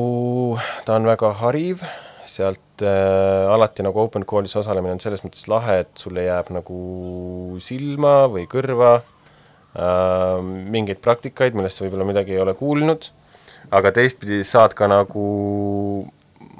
[0.85, 1.83] ta on väga hariv
[2.31, 6.77] sealt äh, alati nagu open call'is osalemine on selles mõttes lahe, et sulle jääb nagu
[7.63, 13.11] silma või kõrva äh, mingeid praktikaid, millest sa võib-olla midagi ei ole kuulnud,
[13.75, 15.27] aga teistpidi saad ka nagu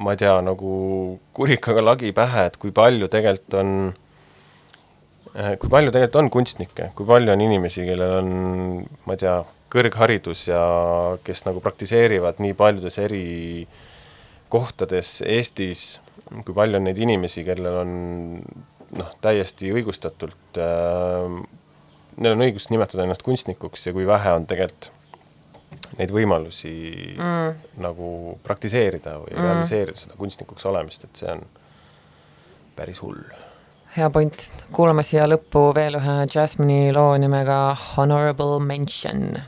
[0.01, 0.73] ma ei tea, nagu
[1.35, 3.73] kurikaga lagi pähe, et kui palju tegelikult on
[5.35, 8.31] äh, kui palju tegelikult on kunstnikke, kui palju on inimesi, kellel on,
[9.05, 9.39] ma ei tea,
[9.71, 10.61] kõrgharidus ja
[11.23, 13.23] kes nagu praktiseerivad nii paljudes eri
[14.51, 15.99] kohtades Eestis,
[16.45, 17.91] kui palju on neid inimesi, kellel on
[18.97, 21.37] noh, täiesti õigustatult äh,,
[22.17, 24.91] neil on õigus nimetada ennast kunstnikuks ja kui vähe on tegelikult
[25.99, 26.73] neid võimalusi
[27.15, 27.61] mm.
[27.83, 28.09] nagu
[28.43, 29.45] praktiseerida või mm.
[29.45, 31.45] realiseerida seda kunstnikuks olemist, et see on
[32.75, 33.23] päris hull.
[33.95, 37.61] hea point, kuulame siia lõppu veel ühe Jasmine'i loo nimega
[37.95, 39.39] Honorable Mention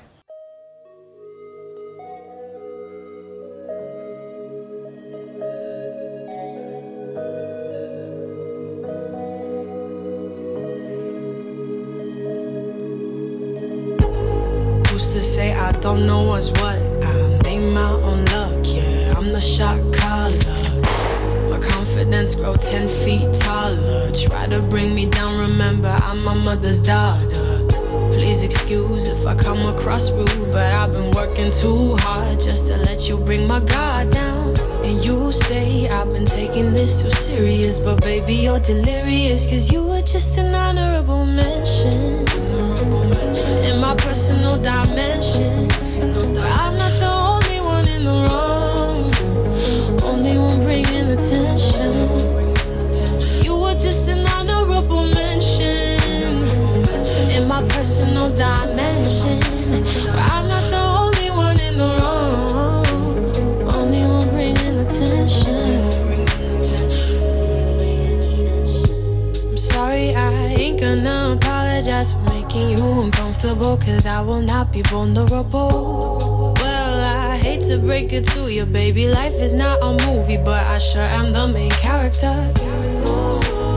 [74.46, 76.54] not be vulnerable.
[76.62, 79.08] Well, I hate to break it to you, baby.
[79.08, 82.52] Life is not a movie, but I sure am the main character.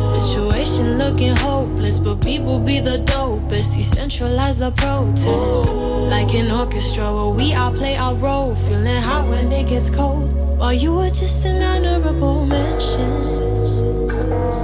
[0.03, 3.75] Situation looking hopeless, but people be the dopest.
[3.77, 5.73] Decentralize the protest.
[6.11, 8.55] Like an orchestra where we all play our role.
[8.55, 10.33] Feeling hot when it gets cold.
[10.59, 13.13] While you were just an honorable mention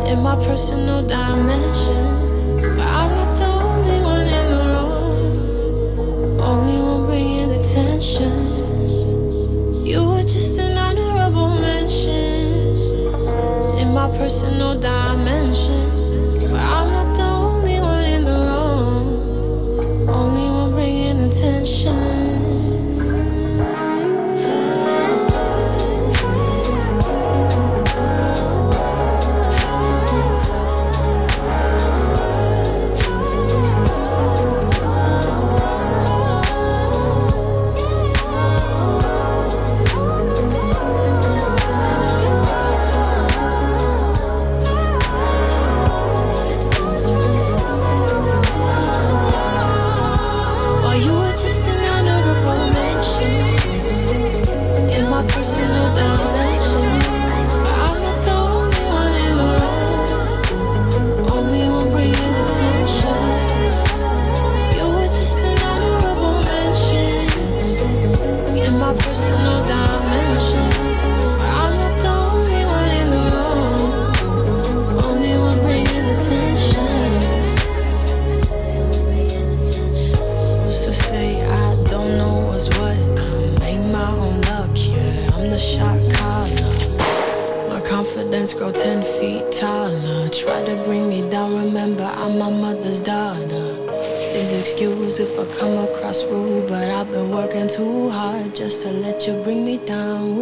[0.07, 2.77] in my personal dimension.
[2.77, 3.22] But I'm
[6.53, 8.33] only one bringing attention.
[9.87, 12.59] You were just an honorable mention
[13.79, 16.02] in my personal dimension.
[88.03, 90.29] Confidence grow ten feet taller.
[90.29, 93.79] Try to bring me down, remember I'm my mother's daughter.
[94.33, 98.91] Please excuse if I come across rude, but I've been working too hard just to
[98.91, 100.33] let you bring me down.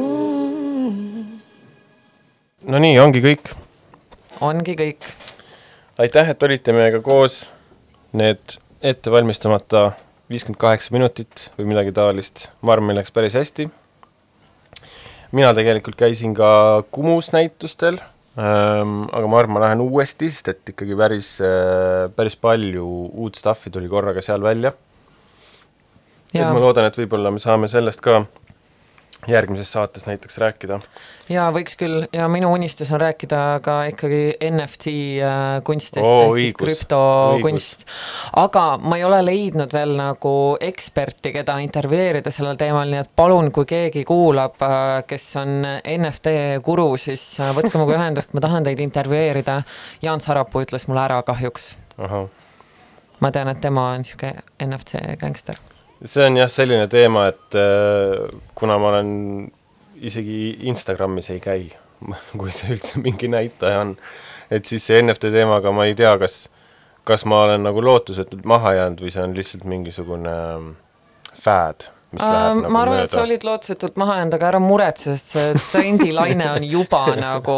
[2.62, 3.52] No nii, ongi kõik.
[4.40, 5.04] ongi kõik.
[5.98, 7.50] aitäh, et olite meiega koos.
[8.12, 9.92] Need ettevalmistamata
[10.32, 13.68] viiskümmend kaheksa minutit või midagi taolist, ma arvan, meil läks päris hästi.
[15.36, 17.98] Mina tegelikult käisin ka Kumus näitustel
[18.38, 23.38] ähm,, aga ma arvan, ma lähen uuesti, sest et ikkagi päris äh,, päris palju uut
[23.38, 24.72] stuff'i tuli korraga seal välja.
[26.34, 28.24] et ma, loodan, et võib-olla me saame sellest ka
[29.28, 30.80] järgmises saates näiteks rääkida.
[31.28, 36.40] ja võiks küll ja minu unistus on rääkida ka ikkagi NFT äh, kunstist Oo, ehk
[36.40, 37.84] siis krüptokunst.
[38.36, 43.52] aga ma ei ole leidnud veel nagu eksperti, keda intervjueerida sellel teemal, nii et palun,
[43.52, 44.56] kui keegi kuulab,
[45.06, 45.60] kes on
[45.98, 49.62] NFT guru, siis äh, võtke minuga ühendust, ma tahan teid intervjueerida.
[50.02, 51.74] Jaan Sarapuu ütles mulle ära kahjuks.
[53.20, 55.60] ma tean, et tema on niisugune NFC gängster.
[56.04, 59.12] See on jah selline teema, et äh, kuna ma olen
[60.00, 61.68] isegi Instagramis ei käi,
[62.40, 63.94] kui see üldse mingi näitaja on,
[64.50, 66.46] et siis see NFT teemaga ma ei tea, kas
[67.04, 70.68] kas ma olen nagu lootusetult maha jäänud või see on lihtsalt mingisugune ähm,
[71.34, 74.60] fad, mis läheb Ähm, nagu ma arvan, et sa olid lootusetult maha jäänud, aga ära
[74.62, 77.56] muretse, sest see trendilaine on juba nagu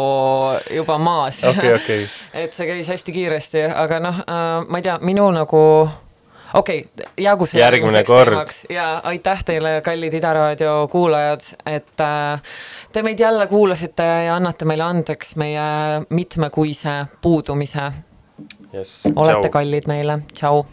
[0.73, 1.43] juba maas.
[1.49, 2.07] Okei, okei,
[2.45, 5.63] et see käis hästi kiiresti, aga noh äh,, ma ei tea, minu nagu
[6.53, 8.53] okei okay,, jäägu see Järgmine kord.
[8.69, 12.41] ja aitäh teile, kallid Ida raadio kuulajad, et äh,
[12.91, 15.65] te meid jälle kuulasite ja annate meile andeks meie
[16.09, 17.91] mitmekuise puudumise.
[18.73, 20.65] jess, olete kallid meile, tšau